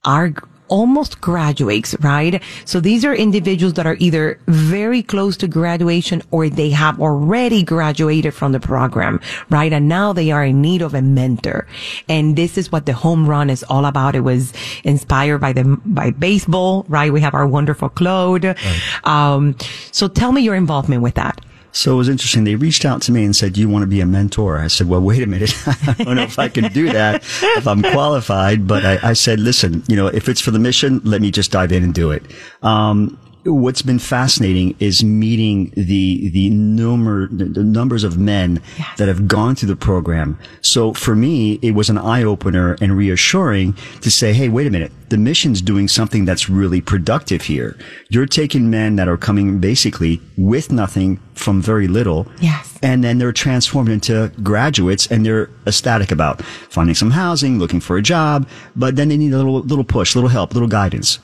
our 0.05 0.35
almost 0.69 1.21
graduates, 1.21 1.95
right? 2.01 2.43
So 2.65 2.81
these 2.81 3.05
are 3.05 3.15
individuals 3.15 3.75
that 3.75 3.87
are 3.87 3.97
either 3.99 4.39
very 4.47 5.03
close 5.03 5.37
to 5.39 5.49
graduation 5.49 6.23
or 6.31 6.49
they 6.49 6.71
have 6.71 7.01
already 7.01 7.63
graduated 7.63 8.35
from 8.35 8.53
the 8.53 8.61
program, 8.61 9.21
right? 9.51 9.73
And 9.73 9.89
now 9.89 10.13
they 10.13 10.31
are 10.31 10.45
in 10.45 10.61
need 10.61 10.83
of 10.83 10.95
a 10.95 11.03
mentor. 11.03 11.67
And 12.09 12.37
this 12.37 12.59
is 12.59 12.73
what 12.73 12.87
the 12.87 12.93
home 12.93 13.29
run 13.29 13.51
is 13.51 13.63
all 13.65 13.85
about. 13.85 14.15
It 14.15 14.21
was 14.21 14.53
inspired 14.85 15.39
by 15.39 15.53
the, 15.53 15.79
by 15.85 16.11
baseball, 16.11 16.85
right? 16.89 17.13
We 17.13 17.21
have 17.21 17.35
our 17.35 17.47
wonderful 17.47 17.89
Claude. 17.89 18.57
Um, 19.05 19.57
so 19.93 20.09
tell 20.09 20.33
me 20.33 20.43
your 20.43 20.55
involvement 20.55 21.03
with 21.03 21.15
that. 21.15 21.41
So 21.77 21.93
it 21.93 21.97
was 21.97 22.09
interesting. 22.09 22.45
They 22.45 22.55
reached 22.55 22.87
out 22.87 23.03
to 23.03 23.13
me 23.13 23.23
and 23.23 23.37
said, 23.37 23.53
do 23.53 23.61
you 23.61 23.69
want 23.69 23.83
to 23.83 23.87
be 23.87 24.01
a 24.01 24.07
mentor? 24.07 24.57
I 24.57 24.69
said, 24.69 24.89
well, 24.89 25.03
wait 25.03 25.23
a 25.23 25.27
minute. 25.27 25.55
I 25.67 25.95
don't 25.99 26.17
know 26.17 26.23
if 26.23 26.39
I 26.39 26.49
can 26.49 26.73
do 26.73 26.91
that, 26.91 27.23
if 27.43 27.69
I'm 27.69 27.83
qualified. 27.83 28.67
But 28.67 28.87
I, 28.87 29.11
I 29.11 29.13
said, 29.13 29.41
listen, 29.41 29.83
you 29.87 29.95
know, 29.95 30.07
if 30.07 30.27
it's 30.27 30.41
for 30.41 30.53
the 30.53 30.59
mission, 30.59 31.03
let 31.05 31.21
me 31.21 31.31
just 31.31 31.53
dive 31.53 31.73
in 31.73 31.83
and 31.83 31.93
do 31.93 32.13
it. 32.13 32.23
Um, 32.63 33.19
what's 33.55 33.83
been 33.83 33.99
fascinating 33.99 34.75
is 34.79 35.05
meeting 35.05 35.73
the 35.77 36.29
the 36.31 36.51
number 36.51 37.29
the 37.29 37.63
numbers 37.63 38.05
of 38.05 38.19
men 38.19 38.61
that 38.97 39.09
have 39.09 39.29
gone 39.29 39.55
through 39.55 39.69
the 39.69 39.77
program. 39.77 40.39
So 40.63 40.93
for 40.93 41.15
me, 41.15 41.59
it 41.63 41.73
was 41.75 41.89
an 41.91 41.99
eye 41.99 42.23
opener 42.25 42.77
and 42.81 42.97
reassuring 42.97 43.75
to 44.01 44.11
say, 44.11 44.33
"Hey, 44.33 44.49
wait 44.49 44.67
a 44.67 44.71
minute. 44.71 44.93
The 45.09 45.17
mission's 45.19 45.63
doing 45.63 45.87
something 45.89 46.25
that's 46.25 46.49
really 46.51 46.81
productive 46.81 47.43
here. 47.43 47.77
You're 48.11 48.27
taking 48.27 48.71
men 48.71 48.97
that 48.97 49.09
are 49.09 49.17
coming 49.17 49.59
basically 49.61 50.21
with 50.37 50.73
nothing 50.73 51.21
from 51.35 51.63
very 51.63 51.87
little, 51.87 52.27
Yes. 52.41 52.79
and 52.83 53.05
then 53.05 53.19
they're 53.19 53.33
transformed 53.33 53.89
into 53.91 54.33
graduates 54.43 55.07
and 55.07 55.25
they're 55.25 55.49
ecstatic 55.67 56.11
about 56.11 56.43
finding 56.45 56.95
some 56.95 57.11
housing, 57.13 57.59
looking 57.59 57.81
for 57.81 57.97
a 57.97 58.03
job, 58.03 58.47
but 58.75 58.97
then 58.97 59.09
they 59.09 59.17
need 59.17 59.33
a 59.33 59.37
little 59.37 59.61
little 59.61 59.85
push, 59.85 60.15
little 60.17 60.31
help, 60.31 60.53
little 60.55 60.69
guidance." 60.69 61.19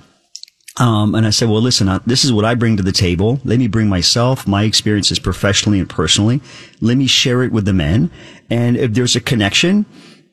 Um, 0.78 1.14
and 1.14 1.26
I 1.26 1.30
said, 1.30 1.50
well, 1.50 1.60
listen, 1.60 1.88
uh, 1.88 2.00
this 2.06 2.24
is 2.24 2.32
what 2.32 2.46
I 2.46 2.54
bring 2.54 2.78
to 2.78 2.82
the 2.82 2.92
table. 2.92 3.40
Let 3.44 3.58
me 3.58 3.68
bring 3.68 3.88
myself, 3.88 4.46
my 4.46 4.64
experiences 4.64 5.18
professionally 5.18 5.78
and 5.78 5.88
personally. 5.88 6.40
Let 6.80 6.96
me 6.96 7.06
share 7.06 7.42
it 7.42 7.52
with 7.52 7.66
the 7.66 7.74
men. 7.74 8.10
And 8.48 8.76
if 8.76 8.94
there's 8.94 9.14
a 9.14 9.20
connection, 9.20 9.84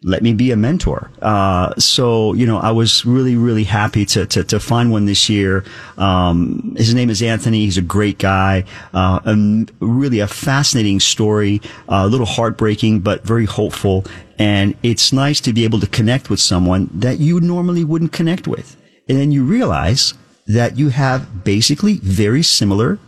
let 0.01 0.23
me 0.23 0.33
be 0.33 0.51
a 0.51 0.55
mentor. 0.55 1.11
Uh, 1.21 1.75
so, 1.77 2.33
you 2.33 2.45
know, 2.45 2.57
I 2.57 2.71
was 2.71 3.05
really, 3.05 3.35
really 3.35 3.65
happy 3.65 4.05
to, 4.05 4.25
to, 4.27 4.45
to 4.45 4.59
find 4.59 4.93
one 4.93 5.05
this 5.05 5.27
year. 5.27 5.65
Um, 5.97 6.73
his 6.77 6.93
name 6.93 7.09
is 7.09 7.21
Anthony. 7.21 7.65
He's 7.65 7.77
a 7.77 7.81
great 7.81 8.17
guy. 8.17 8.63
Uh, 8.93 9.19
and 9.25 9.69
really 9.81 10.19
a 10.19 10.27
fascinating 10.27 11.01
story, 11.01 11.61
uh, 11.89 12.03
a 12.05 12.07
little 12.07 12.25
heartbreaking, 12.25 13.01
but 13.01 13.25
very 13.25 13.45
hopeful. 13.45 14.05
And 14.37 14.73
it's 14.83 15.11
nice 15.11 15.41
to 15.41 15.51
be 15.51 15.65
able 15.65 15.81
to 15.81 15.87
connect 15.87 16.29
with 16.29 16.39
someone 16.39 16.89
that 16.93 17.19
you 17.19 17.41
normally 17.41 17.83
wouldn't 17.83 18.13
connect 18.13 18.47
with. 18.47 18.77
And 19.09 19.17
then 19.17 19.33
you 19.33 19.43
realize 19.43 20.13
that 20.49 20.77
you 20.77 20.89
have 20.89 21.43
basically 21.43 21.99
very 22.03 22.43
similar 22.43 22.99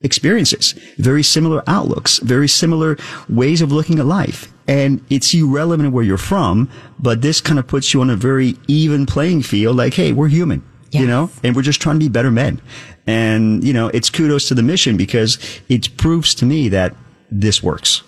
experiences, 0.00 0.72
very 0.96 1.22
similar 1.22 1.62
outlooks, 1.66 2.18
very 2.20 2.48
similar 2.48 2.96
ways 3.28 3.60
of 3.60 3.70
looking 3.70 3.98
at 3.98 4.06
life. 4.06 4.52
And 4.66 5.04
it's 5.10 5.34
irrelevant 5.34 5.92
where 5.92 6.02
you're 6.02 6.16
from, 6.16 6.70
but 6.98 7.20
this 7.20 7.40
kind 7.40 7.58
of 7.58 7.66
puts 7.66 7.92
you 7.92 8.00
on 8.00 8.08
a 8.08 8.16
very 8.16 8.56
even 8.66 9.04
playing 9.04 9.42
field. 9.42 9.76
Like, 9.76 9.94
hey, 9.94 10.12
we're 10.12 10.28
human, 10.28 10.64
you 10.90 11.06
know, 11.06 11.30
and 11.44 11.54
we're 11.54 11.62
just 11.62 11.82
trying 11.82 11.96
to 11.96 12.00
be 12.00 12.08
better 12.08 12.30
men. 12.30 12.62
And, 13.06 13.62
you 13.62 13.74
know, 13.74 13.88
it's 13.88 14.08
kudos 14.08 14.48
to 14.48 14.54
the 14.54 14.62
mission 14.62 14.96
because 14.96 15.38
it 15.68 15.94
proves 15.98 16.34
to 16.36 16.46
me 16.46 16.68
that 16.70 16.94
this 17.30 17.62
works. 17.62 18.02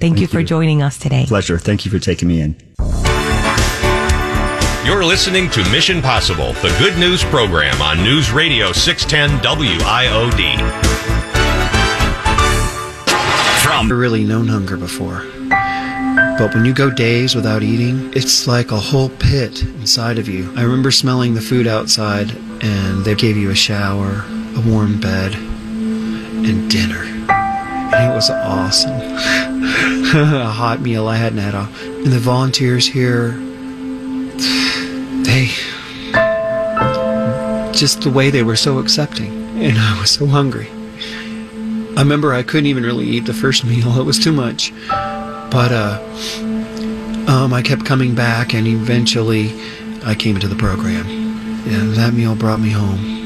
Thank, 0.00 0.14
thank 0.14 0.20
you 0.20 0.26
for 0.26 0.40
you. 0.40 0.46
joining 0.46 0.82
us 0.82 0.98
today. 0.98 1.26
Pleasure. 1.26 1.58
Thank 1.58 1.84
you 1.84 1.90
for 1.90 1.98
taking 1.98 2.28
me 2.28 2.40
in. 2.40 3.17
You're 4.88 5.04
listening 5.04 5.50
to 5.50 5.70
Mission 5.70 6.00
Possible, 6.00 6.54
the 6.54 6.74
good 6.78 6.98
news 6.98 7.22
program 7.22 7.82
on 7.82 8.02
News 8.02 8.30
Radio 8.30 8.72
610 8.72 9.38
WIOD. 9.40 10.56
From 13.62 13.92
really 13.92 14.24
known 14.24 14.48
hunger 14.48 14.78
before. 14.78 15.26
But 16.38 16.54
when 16.54 16.64
you 16.64 16.72
go 16.72 16.88
days 16.88 17.34
without 17.34 17.62
eating, 17.62 18.10
it's 18.16 18.46
like 18.46 18.70
a 18.70 18.80
whole 18.80 19.10
pit 19.10 19.62
inside 19.62 20.18
of 20.18 20.26
you. 20.26 20.50
I 20.56 20.62
remember 20.62 20.90
smelling 20.90 21.34
the 21.34 21.42
food 21.42 21.66
outside, 21.66 22.34
and 22.62 23.04
they 23.04 23.14
gave 23.14 23.36
you 23.36 23.50
a 23.50 23.54
shower, 23.54 24.24
a 24.56 24.62
warm 24.66 24.98
bed, 25.02 25.34
and 25.34 26.70
dinner. 26.70 27.02
And 27.28 28.10
it 28.10 28.14
was 28.14 28.30
awesome. 28.30 28.98
a 30.34 30.46
hot 30.46 30.80
meal 30.80 31.08
I 31.08 31.16
hadn't 31.16 31.40
had. 31.40 31.54
A, 31.54 31.68
And 31.84 32.06
the 32.06 32.18
volunteers 32.18 32.86
here 32.86 33.38
just 37.78 38.02
the 38.02 38.10
way 38.10 38.30
they 38.30 38.42
were 38.42 38.56
so 38.56 38.78
accepting 38.78 39.30
and 39.62 39.78
I 39.78 40.00
was 40.00 40.10
so 40.10 40.26
hungry. 40.26 40.68
I 41.96 42.00
remember 42.02 42.32
I 42.32 42.42
couldn't 42.42 42.66
even 42.66 42.82
really 42.82 43.06
eat 43.06 43.24
the 43.26 43.34
first 43.34 43.64
meal. 43.64 44.00
It 44.00 44.04
was 44.04 44.18
too 44.18 44.32
much. 44.32 44.72
But 44.88 45.72
uh 45.72 45.98
um 47.28 47.52
I 47.52 47.62
kept 47.62 47.84
coming 47.84 48.14
back 48.14 48.54
and 48.54 48.66
eventually 48.66 49.52
I 50.04 50.14
came 50.14 50.34
into 50.34 50.48
the 50.48 50.56
program. 50.56 51.06
And 51.68 51.94
that 51.94 52.14
meal 52.14 52.34
brought 52.34 52.60
me 52.60 52.70
home. 52.70 53.17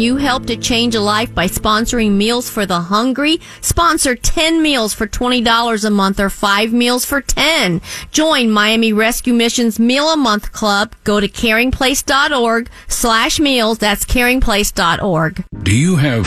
Can 0.00 0.06
you 0.06 0.16
help 0.16 0.46
to 0.46 0.56
change 0.56 0.94
a 0.94 1.00
life 1.02 1.34
by 1.34 1.46
sponsoring 1.46 2.12
Meals 2.12 2.48
for 2.48 2.64
the 2.64 2.80
Hungry? 2.80 3.38
Sponsor 3.60 4.14
10 4.14 4.62
meals 4.62 4.94
for 4.94 5.06
$20 5.06 5.84
a 5.84 5.90
month 5.90 6.18
or 6.18 6.30
5 6.30 6.72
meals 6.72 7.04
for 7.04 7.20
10. 7.20 7.82
Join 8.10 8.50
Miami 8.50 8.94
Rescue 8.94 9.34
Mission's 9.34 9.78
Meal 9.78 10.08
a 10.08 10.16
Month 10.16 10.52
Club. 10.52 10.96
Go 11.04 11.20
to 11.20 11.28
caringplace.org 11.28 12.70
slash 12.88 13.38
meals. 13.38 13.76
That's 13.76 14.06
caringplace.org. 14.06 15.44
Do 15.64 15.76
you 15.76 15.96
have... 15.96 16.24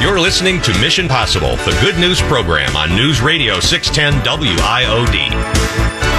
You're 0.00 0.18
listening 0.18 0.62
to 0.62 0.70
Mission 0.80 1.08
Possible, 1.08 1.56
the 1.56 1.78
good 1.82 1.98
news 2.00 2.22
program 2.22 2.74
on 2.74 2.96
News 2.96 3.20
Radio 3.20 3.60
610 3.60 4.24
WIOD. 4.24 6.11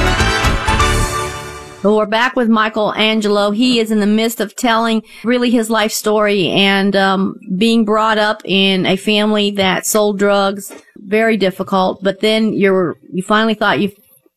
Well, 1.83 1.97
we're 1.97 2.05
back 2.05 2.37
with 2.37 2.47
Michael 2.47 2.93
Angelo. 2.93 3.51
He 3.51 3.77
is 3.77 3.91
in 3.91 3.99
the 3.99 4.07
midst 4.07 4.39
of 4.39 4.55
telling 4.55 5.03
really 5.25 5.49
his 5.49 5.69
life 5.69 5.91
story 5.91 6.47
and 6.47 6.95
um, 6.95 7.35
being 7.57 7.83
brought 7.83 8.17
up 8.17 8.41
in 8.45 8.85
a 8.85 8.95
family 8.95 9.51
that 9.51 9.85
sold 9.85 10.17
drugs. 10.17 10.71
Very 10.95 11.35
difficult. 11.35 12.01
But 12.01 12.21
then 12.21 12.53
you're 12.53 12.95
you 13.11 13.21
finally 13.21 13.53
thought 13.53 13.81
you 13.81 13.91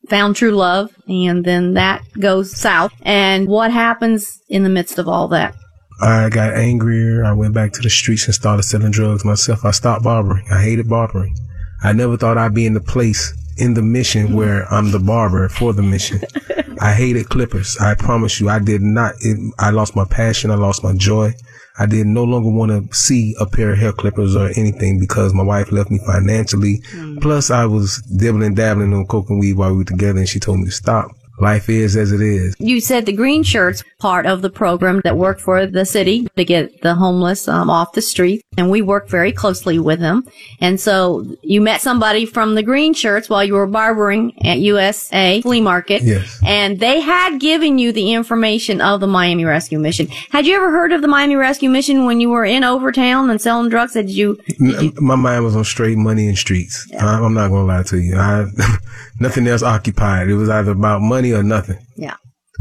found 0.09 0.35
true 0.35 0.51
love, 0.51 0.91
and 1.07 1.45
then 1.45 1.75
that 1.75 2.03
goes 2.19 2.57
south. 2.57 2.93
And 3.03 3.47
what 3.47 3.71
happens 3.71 4.43
in 4.49 4.65
the 4.65 4.69
midst 4.69 4.99
of 4.99 5.07
all 5.07 5.29
that? 5.29 5.55
I 6.03 6.29
got 6.31 6.55
angrier. 6.55 7.25
I 7.25 7.33
went 7.33 7.55
back 7.55 7.73
to 7.75 7.81
the 7.81 7.91
streets 7.91 8.27
and 8.27 8.35
started 8.35 8.65
selling 8.65 8.91
drugs 8.91 9.25
myself. 9.25 9.65
I 9.65 9.71
stopped 9.71 10.03
barbering. 10.03 10.47
I 10.51 10.63
hated 10.63 10.89
barbering. 10.89 11.37
I 11.85 11.93
never 11.93 12.17
thought 12.17 12.39
I'd 12.39 12.55
be 12.55 12.67
in 12.67 12.75
the 12.75 12.81
place 12.81 13.33
in 13.57 13.75
the 13.75 13.83
mission 13.83 14.35
where 14.35 14.65
I'm 14.73 14.91
the 14.91 14.99
barber 14.99 15.49
for 15.49 15.73
the 15.73 15.83
mission. 15.83 16.23
I 16.81 16.93
hated 16.93 17.29
clippers. 17.29 17.77
I 17.81 17.95
promise 17.95 18.41
you, 18.41 18.49
I 18.49 18.59
did 18.59 18.83
not. 18.83 19.15
It, 19.21 19.39
I 19.59 19.71
lost 19.71 19.97
my 19.97 20.05
passion. 20.05 20.51
I 20.51 20.55
lost 20.55 20.85
my 20.85 20.95
joy. 20.95 21.35
I 21.79 21.87
did 21.87 22.07
no 22.07 22.25
longer 22.25 22.51
want 22.51 22.71
to 22.71 22.97
see 22.97 23.35
a 23.39 23.47
pair 23.47 23.73
of 23.73 23.79
hair 23.79 23.93
clippers 23.93 24.35
or 24.35 24.49
anything 24.57 24.99
because 24.99 25.35
my 25.35 25.43
wife 25.43 25.73
left 25.73 25.91
me 25.91 25.99
financially. 25.99 26.79
Mm. 26.95 27.21
Plus, 27.21 27.51
I 27.51 27.67
was 27.67 27.99
dibbling 28.03 28.55
dabbling 28.55 28.95
on 28.95 29.07
coke 29.07 29.29
and 29.29 29.39
weed 29.39 29.55
while 29.55 29.73
we 29.73 29.79
were 29.79 29.85
together, 29.85 30.19
and 30.19 30.29
she 30.29 30.41
told 30.41 30.61
me 30.61 30.67
to 30.67 30.71
stop 30.71 31.11
life 31.39 31.69
is 31.69 31.97
as 31.97 32.13
it 32.13 32.21
is. 32.21 32.55
You 32.59 32.81
said 32.81 33.07
the 33.07 33.13
green 33.13 33.43
shirts 33.43 33.85
part 33.99 34.27
of 34.27 34.43
the 34.43 34.51
program 34.51 35.01
that 35.05 35.17
worked 35.17 35.41
for 35.41 35.67
the 35.67 35.85
city 35.85 36.29
to 36.37 36.45
get 36.45 36.83
the 36.83 36.95
homeless 36.95 37.49
um, 37.49 37.71
off 37.71 37.93
the 37.93 38.03
street, 38.03 38.45
and 38.57 38.71
we 38.71 38.83
worked 38.83 39.11
very 39.11 39.33
closely 39.33 39.79
with 39.79 40.01
them. 40.01 40.25
And 40.61 40.81
so 40.81 41.25
you 41.43 41.61
met 41.61 41.81
somebody 41.81 42.27
from 42.27 42.55
the 42.55 42.63
green 42.63 42.95
shirts 42.95 43.29
while 43.29 43.45
you 43.45 43.55
were 43.55 43.67
barbering 43.67 44.33
at 44.45 44.59
USA 44.59 45.41
flea 45.43 45.61
market. 45.61 46.03
Yes. 46.03 46.39
And 46.45 46.79
they 46.79 47.01
had 47.01 47.39
given 47.41 47.79
you 47.79 47.93
the 47.93 48.13
information 48.13 48.81
of 48.81 49.01
the 49.01 49.07
Miami 49.07 49.45
Rescue 49.45 49.79
Mission. 49.79 50.09
Had 50.31 50.47
you 50.47 50.57
ever 50.57 50.71
heard 50.71 50.93
of 50.93 51.03
the 51.03 51.09
Miami 51.09 51.37
Rescue 51.37 51.71
Mission 51.71 52.05
when 52.05 52.21
you 52.21 52.31
were 52.31 52.45
in 52.45 52.65
Overtown 52.65 53.31
and 53.31 53.41
selling 53.41 53.71
drugs? 53.71 53.95
Did 53.95 54.11
you? 54.11 54.39
Did 54.47 54.83
you... 54.83 54.93
My 55.01 55.17
mind 55.17 55.45
was 55.45 55.57
on 55.57 55.65
straight 55.65 55.99
money 55.99 56.29
and 56.29 56.37
streets. 56.37 56.87
Yeah. 56.91 57.05
I'm 57.05 57.35
not 57.35 57.49
going 57.49 57.67
to 57.67 57.75
lie 57.75 57.83
to 57.85 58.01
you. 58.01 58.17
I, 58.17 58.47
nothing 59.21 59.47
else 59.47 59.63
occupied. 59.63 60.29
It 60.29 60.37
was 60.37 60.49
either 60.49 60.73
about 60.73 61.01
money 61.01 61.33
or 61.33 61.43
nothing. 61.43 61.79
Yeah. 61.97 62.17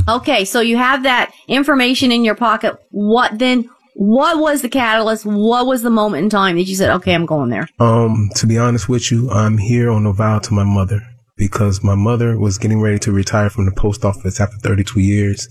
Okay, 0.08 0.46
so 0.46 0.60
you 0.60 0.78
have 0.78 1.04
that 1.04 1.34
information 1.48 2.12
in 2.12 2.24
your 2.24 2.36
pocket. 2.36 2.78
What 2.92 3.40
then? 3.40 3.70
What 3.98 4.40
was 4.40 4.62
the 4.62 4.68
catalyst? 4.68 5.26
What 5.26 5.66
was 5.68 5.82
the 5.82 5.90
moment 5.90 6.24
in 6.26 6.30
time 6.30 6.58
that 6.58 6.64
you 6.64 6.76
said, 6.76 6.90
"Okay, 6.96 7.14
I'm 7.14 7.26
going 7.26 7.50
there"? 7.50 7.70
Um, 7.80 8.30
to 8.36 8.46
be 8.46 8.58
honest 8.58 8.90
with 8.90 9.10
you, 9.10 9.30
I'm 9.30 9.58
here 9.58 9.90
on 9.90 10.06
a 10.06 10.12
vow 10.12 10.40
to 10.40 10.54
my 10.54 10.66
mother 10.66 11.02
because 11.38 11.84
my 11.84 11.96
mother 11.96 12.38
was 12.38 12.58
getting 12.58 12.82
ready 12.82 13.00
to 13.00 13.12
retire 13.12 13.50
from 13.50 13.66
the 13.66 13.72
post 13.72 14.04
office 14.04 14.40
after 14.40 14.58
32 14.58 15.00
years, 15.00 15.48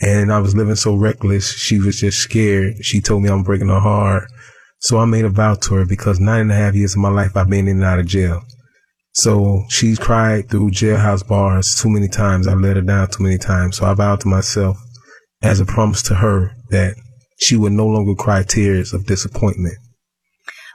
and 0.00 0.32
I 0.32 0.38
was 0.38 0.54
living 0.54 0.74
so 0.74 0.94
reckless. 0.94 1.52
She 1.52 1.78
was 1.78 2.00
just 2.00 2.18
scared. 2.18 2.84
She 2.84 3.00
told 3.00 3.22
me 3.22 3.28
I'm 3.28 3.42
breaking 3.42 3.68
her 3.68 3.80
heart, 3.80 4.24
so 4.80 4.98
I 4.98 5.04
made 5.04 5.26
a 5.26 5.30
vow 5.30 5.54
to 5.54 5.74
her 5.74 5.84
because 5.84 6.18
nine 6.18 6.42
and 6.42 6.52
a 6.52 6.56
half 6.56 6.74
years 6.74 6.94
of 6.94 7.00
my 7.00 7.10
life 7.10 7.36
I've 7.36 7.50
been 7.50 7.68
in 7.68 7.76
and 7.76 7.84
out 7.84 7.98
of 7.98 8.06
jail. 8.06 8.42
So 9.12 9.64
she's 9.68 9.98
cried 9.98 10.48
through 10.48 10.70
jailhouse 10.70 11.26
bars 11.26 11.74
too 11.80 11.90
many 11.90 12.08
times. 12.08 12.48
I 12.48 12.54
let 12.54 12.76
her 12.76 12.82
down 12.82 13.08
too 13.08 13.22
many 13.22 13.38
times. 13.38 13.76
So 13.76 13.86
I 13.86 13.94
vowed 13.94 14.20
to 14.20 14.28
myself 14.28 14.78
as 15.42 15.60
a 15.60 15.66
promise 15.66 16.02
to 16.04 16.14
her 16.14 16.52
that 16.70 16.96
she 17.38 17.56
would 17.56 17.72
no 17.72 17.86
longer 17.86 18.14
cry 18.14 18.42
tears 18.42 18.92
of 18.92 19.06
disappointment. 19.06 19.76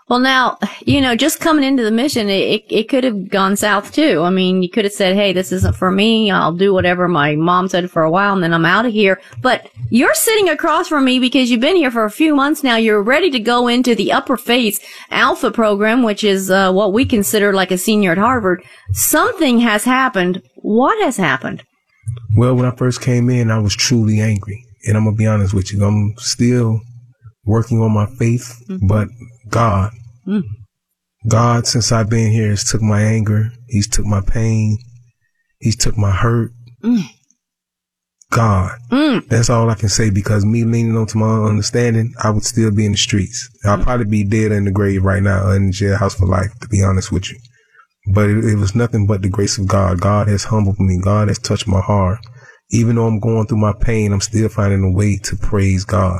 Well, 0.09 0.19
now, 0.19 0.57
you 0.85 1.01
know, 1.01 1.17
just 1.17 1.41
coming 1.41 1.65
into 1.65 1.83
the 1.83 1.91
mission, 1.91 2.29
it, 2.29 2.63
it 2.69 2.87
could 2.87 3.03
have 3.03 3.29
gone 3.29 3.57
south 3.57 3.91
too. 3.91 4.21
I 4.21 4.29
mean, 4.29 4.63
you 4.63 4.69
could 4.69 4.85
have 4.85 4.93
said, 4.93 5.15
Hey, 5.15 5.33
this 5.33 5.51
isn't 5.51 5.75
for 5.75 5.91
me. 5.91 6.31
I'll 6.31 6.53
do 6.53 6.73
whatever 6.73 7.09
my 7.09 7.35
mom 7.35 7.67
said 7.67 7.91
for 7.91 8.03
a 8.03 8.11
while 8.11 8.33
and 8.33 8.41
then 8.41 8.53
I'm 8.53 8.63
out 8.63 8.85
of 8.85 8.93
here. 8.93 9.19
But 9.41 9.69
you're 9.89 10.13
sitting 10.13 10.47
across 10.47 10.87
from 10.87 11.03
me 11.03 11.19
because 11.19 11.51
you've 11.51 11.59
been 11.59 11.75
here 11.75 11.91
for 11.91 12.05
a 12.05 12.11
few 12.11 12.33
months 12.33 12.63
now. 12.63 12.77
You're 12.77 13.03
ready 13.03 13.29
to 13.31 13.39
go 13.39 13.67
into 13.67 13.95
the 13.95 14.13
upper 14.13 14.37
phase 14.37 14.79
alpha 15.11 15.51
program, 15.51 16.03
which 16.03 16.23
is 16.23 16.49
uh, 16.49 16.71
what 16.71 16.93
we 16.93 17.03
consider 17.03 17.51
like 17.51 17.71
a 17.71 17.77
senior 17.77 18.13
at 18.13 18.17
Harvard. 18.17 18.63
Something 18.93 19.59
has 19.59 19.83
happened. 19.83 20.41
What 20.55 21.03
has 21.03 21.17
happened? 21.17 21.63
Well, 22.37 22.55
when 22.55 22.65
I 22.65 22.75
first 22.75 23.01
came 23.01 23.29
in, 23.29 23.51
I 23.51 23.59
was 23.59 23.75
truly 23.75 24.21
angry. 24.21 24.63
And 24.85 24.95
I'm 24.95 25.03
going 25.03 25.15
to 25.15 25.19
be 25.19 25.27
honest 25.27 25.53
with 25.53 25.73
you. 25.73 25.83
I'm 25.83 26.13
still 26.17 26.79
working 27.45 27.81
on 27.81 27.91
my 27.91 28.05
faith, 28.05 28.63
mm-hmm. 28.69 28.87
but 28.87 29.09
God. 29.49 29.91
Mm. 30.25 30.43
God, 31.27 31.67
since 31.67 31.91
I've 31.91 32.10
been 32.10 32.31
here, 32.31 32.49
has 32.49 32.63
took 32.63 32.81
my 32.81 33.01
anger. 33.01 33.51
He's 33.67 33.88
took 33.88 34.05
my 34.05 34.21
pain. 34.21 34.77
He's 35.60 35.75
took 35.75 35.97
my 35.97 36.12
hurt. 36.12 36.51
Mm. 36.83 37.03
God. 38.29 38.77
That's 39.29 39.49
all 39.49 39.69
I 39.69 39.75
can 39.75 39.89
say 39.89 40.10
because 40.10 40.45
me 40.45 40.63
leaning 40.63 40.97
onto 40.97 41.17
my 41.17 41.43
understanding, 41.45 42.13
I 42.21 42.29
would 42.29 42.43
still 42.43 42.71
be 42.71 42.86
in 42.86 42.91
the 42.91 42.97
streets. 42.97 43.49
I'll 43.65 43.81
probably 43.81 44.05
be 44.05 44.23
dead 44.23 44.51
in 44.51 44.65
the 44.65 44.71
grave 44.71 45.03
right 45.03 45.23
now 45.23 45.51
in 45.51 45.67
the 45.67 45.73
jailhouse 45.73 46.17
for 46.17 46.25
life, 46.25 46.51
to 46.62 46.67
be 46.67 46.83
honest 46.83 47.12
with 47.12 47.31
you. 47.31 47.38
But 48.13 48.29
it, 48.29 48.43
it 48.43 48.55
was 48.55 48.75
nothing 48.75 49.07
but 49.07 49.21
the 49.21 49.29
grace 49.29 49.57
of 49.57 49.67
God. 49.67 50.01
God 50.01 50.27
has 50.27 50.45
humbled 50.45 50.79
me. 50.79 50.99
God 51.01 51.29
has 51.29 51.39
touched 51.39 51.67
my 51.67 51.81
heart. 51.81 52.19
Even 52.69 52.97
though 52.97 53.07
I'm 53.07 53.19
going 53.19 53.47
through 53.47 53.60
my 53.60 53.73
pain, 53.79 54.12
I'm 54.12 54.21
still 54.21 54.49
finding 54.49 54.83
a 54.83 54.91
way 54.91 55.17
to 55.23 55.38
praise 55.38 55.86
God. 55.86 56.19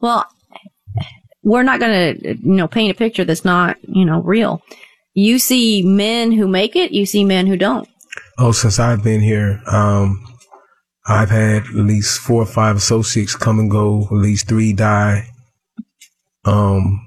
Well, 0.00 0.26
we're 1.46 1.62
not 1.62 1.78
going 1.78 2.16
to, 2.16 2.36
you 2.38 2.56
know, 2.56 2.66
paint 2.66 2.90
a 2.90 2.94
picture 2.94 3.24
that's 3.24 3.44
not, 3.44 3.76
you 3.82 4.04
know, 4.04 4.20
real. 4.20 4.60
You 5.14 5.38
see 5.38 5.80
men 5.84 6.32
who 6.32 6.48
make 6.48 6.74
it, 6.74 6.90
you 6.90 7.06
see 7.06 7.24
men 7.24 7.46
who 7.46 7.56
don't. 7.56 7.88
Oh, 8.36 8.50
since 8.50 8.80
I've 8.80 9.04
been 9.04 9.20
here, 9.20 9.62
um, 9.68 10.26
I've 11.06 11.30
had 11.30 11.62
at 11.62 11.74
least 11.74 12.18
four 12.18 12.42
or 12.42 12.46
five 12.46 12.74
associates 12.74 13.36
come 13.36 13.60
and 13.60 13.70
go, 13.70 14.02
at 14.06 14.12
least 14.12 14.48
three 14.48 14.72
die. 14.72 15.28
Um, 16.44 17.00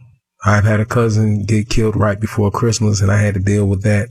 I've 0.46 0.64
had 0.64 0.80
a 0.80 0.86
cousin 0.86 1.44
get 1.44 1.68
killed 1.68 1.98
right 1.98 2.18
before 2.18 2.50
Christmas 2.50 3.02
and 3.02 3.12
I 3.12 3.22
had 3.22 3.34
to 3.34 3.42
deal 3.42 3.66
with 3.66 3.84
that 3.84 4.08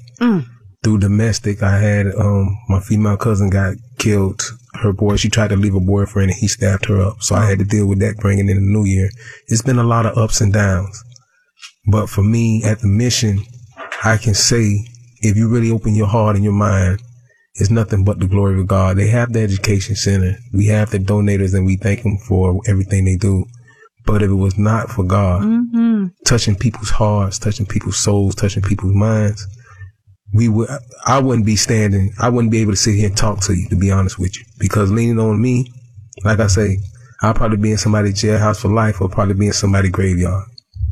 through 0.82 0.98
domestic. 0.98 1.62
I 1.62 1.78
had, 1.78 2.06
um, 2.14 2.56
my 2.68 2.80
female 2.80 3.16
cousin 3.16 3.50
got 3.50 3.76
killed. 3.98 4.42
Her 4.74 4.92
boy, 4.92 5.16
she 5.16 5.28
tried 5.28 5.48
to 5.48 5.56
leave 5.56 5.74
a 5.74 5.80
boyfriend 5.80 6.30
and 6.30 6.38
he 6.38 6.46
stabbed 6.46 6.86
her 6.86 7.00
up. 7.00 7.22
So 7.22 7.34
I 7.34 7.48
had 7.48 7.58
to 7.58 7.64
deal 7.64 7.86
with 7.86 7.98
that 8.00 8.16
bringing 8.18 8.48
in 8.48 8.56
the 8.56 8.62
new 8.62 8.84
year. 8.84 9.10
It's 9.48 9.62
been 9.62 9.78
a 9.78 9.84
lot 9.84 10.06
of 10.06 10.16
ups 10.16 10.40
and 10.40 10.52
downs. 10.52 11.02
But 11.90 12.08
for 12.08 12.22
me 12.22 12.62
at 12.64 12.80
the 12.80 12.86
mission, 12.86 13.40
I 14.04 14.18
can 14.18 14.34
say 14.34 14.84
if 15.20 15.36
you 15.36 15.48
really 15.48 15.70
open 15.70 15.94
your 15.94 16.06
heart 16.06 16.36
and 16.36 16.44
your 16.44 16.52
mind, 16.52 17.00
it's 17.54 17.70
nothing 17.70 18.04
but 18.04 18.20
the 18.20 18.28
glory 18.28 18.60
of 18.60 18.68
God. 18.68 18.96
They 18.96 19.08
have 19.08 19.32
the 19.32 19.40
education 19.40 19.96
center. 19.96 20.36
We 20.52 20.66
have 20.66 20.90
the 20.90 20.98
donators 20.98 21.54
and 21.54 21.66
we 21.66 21.76
thank 21.76 22.04
them 22.04 22.18
for 22.18 22.60
everything 22.68 23.04
they 23.04 23.16
do. 23.16 23.46
But 24.06 24.22
if 24.22 24.30
it 24.30 24.34
was 24.34 24.56
not 24.56 24.90
for 24.90 25.02
God 25.02 25.42
touching 26.24 26.54
people's 26.54 26.90
hearts, 26.90 27.38
touching 27.38 27.66
people's 27.66 27.98
souls, 27.98 28.36
touching 28.36 28.62
people's 28.62 28.94
minds, 28.94 29.44
we 30.32 30.48
would, 30.48 30.68
I 31.06 31.20
wouldn't 31.20 31.46
be 31.46 31.56
standing, 31.56 32.12
I 32.20 32.28
wouldn't 32.28 32.52
be 32.52 32.60
able 32.60 32.72
to 32.72 32.76
sit 32.76 32.94
here 32.94 33.08
and 33.08 33.16
talk 33.16 33.40
to 33.42 33.54
you, 33.54 33.68
to 33.68 33.76
be 33.76 33.90
honest 33.90 34.18
with 34.18 34.36
you. 34.38 34.44
Because 34.58 34.90
leaning 34.90 35.18
on 35.18 35.40
me, 35.40 35.72
like 36.24 36.40
I 36.40 36.46
say, 36.46 36.78
I'll 37.22 37.34
probably 37.34 37.56
be 37.56 37.72
in 37.72 37.78
somebody's 37.78 38.14
jailhouse 38.14 38.60
for 38.60 38.68
life 38.68 39.00
or 39.00 39.08
probably 39.08 39.34
be 39.34 39.46
in 39.46 39.52
somebody's 39.52 39.90
graveyard. 39.90 40.44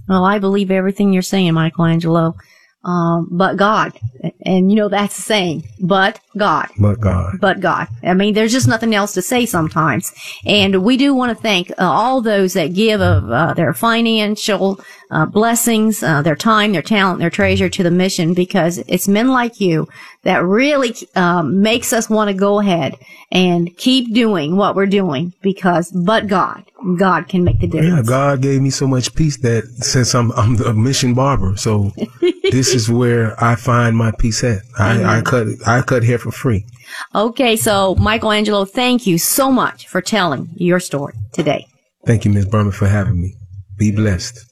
Well, 0.08 0.24
I 0.24 0.38
believe 0.38 0.70
everything 0.70 1.12
you're 1.12 1.22
saying, 1.22 1.54
Michelangelo. 1.54 2.36
Um, 2.84 3.28
but 3.30 3.56
God. 3.56 3.98
And 4.46 4.70
you 4.70 4.76
know, 4.76 4.88
that's 4.88 5.16
the 5.16 5.22
saying, 5.22 5.64
but 5.80 6.20
God. 6.36 6.68
But 6.78 7.00
God. 7.00 7.40
but 7.40 7.60
God. 7.60 7.88
I 8.02 8.14
mean, 8.14 8.34
there's 8.34 8.52
just 8.52 8.68
nothing 8.68 8.94
else 8.94 9.12
to 9.14 9.22
say 9.22 9.44
sometimes. 9.44 10.12
And 10.46 10.84
we 10.84 10.96
do 10.96 11.12
want 11.14 11.36
to 11.36 11.42
thank 11.42 11.70
uh, 11.72 11.74
all 11.78 12.22
those 12.22 12.52
that 12.52 12.72
give 12.72 13.00
of 13.00 13.30
uh, 13.30 13.54
their 13.54 13.74
financial 13.74 14.80
uh, 15.10 15.26
blessings, 15.26 16.02
uh, 16.02 16.22
their 16.22 16.36
time, 16.36 16.72
their 16.72 16.82
talent, 16.82 17.18
their 17.20 17.30
treasure 17.30 17.68
to 17.68 17.82
the 17.82 17.90
mission 17.90 18.34
because 18.34 18.78
it's 18.86 19.08
men 19.08 19.28
like 19.28 19.60
you 19.60 19.88
that 20.22 20.42
really 20.42 20.94
um, 21.14 21.62
makes 21.62 21.92
us 21.92 22.10
want 22.10 22.28
to 22.28 22.34
go 22.34 22.58
ahead 22.58 22.96
and 23.30 23.76
keep 23.76 24.12
doing 24.12 24.56
what 24.56 24.74
we're 24.74 24.86
doing 24.86 25.32
because 25.42 25.92
but 25.92 26.26
God, 26.26 26.64
God 26.98 27.28
can 27.28 27.44
make 27.44 27.60
the 27.60 27.66
Yeah, 27.68 27.82
difference. 27.82 28.08
God 28.08 28.42
gave 28.42 28.60
me 28.60 28.70
so 28.70 28.86
much 28.86 29.14
peace 29.14 29.36
that 29.38 29.64
since 29.84 30.14
I'm 30.14 30.32
I'm 30.32 30.56
the 30.56 30.72
mission 30.74 31.14
barber, 31.14 31.56
so 31.56 31.92
this 32.50 32.74
is 32.74 32.90
where 32.90 33.42
I 33.42 33.54
find 33.54 33.96
my 33.96 34.10
peace 34.10 34.35
at. 34.44 34.62
I, 34.78 35.18
I 35.18 35.22
cut 35.22 35.46
I 35.66 35.82
cut 35.82 36.04
hair 36.04 36.18
for 36.18 36.30
free. 36.30 36.66
Okay, 37.14 37.56
so 37.56 37.94
Michelangelo, 37.96 38.64
thank 38.64 39.06
you 39.06 39.18
so 39.18 39.50
much 39.50 39.88
for 39.88 40.00
telling 40.00 40.48
your 40.54 40.80
story 40.80 41.14
today. 41.32 41.66
Thank 42.06 42.24
you, 42.24 42.30
Miss 42.30 42.46
Berman, 42.46 42.72
for 42.72 42.86
having 42.86 43.20
me. 43.20 43.34
Be 43.76 43.90
blessed. 43.90 44.46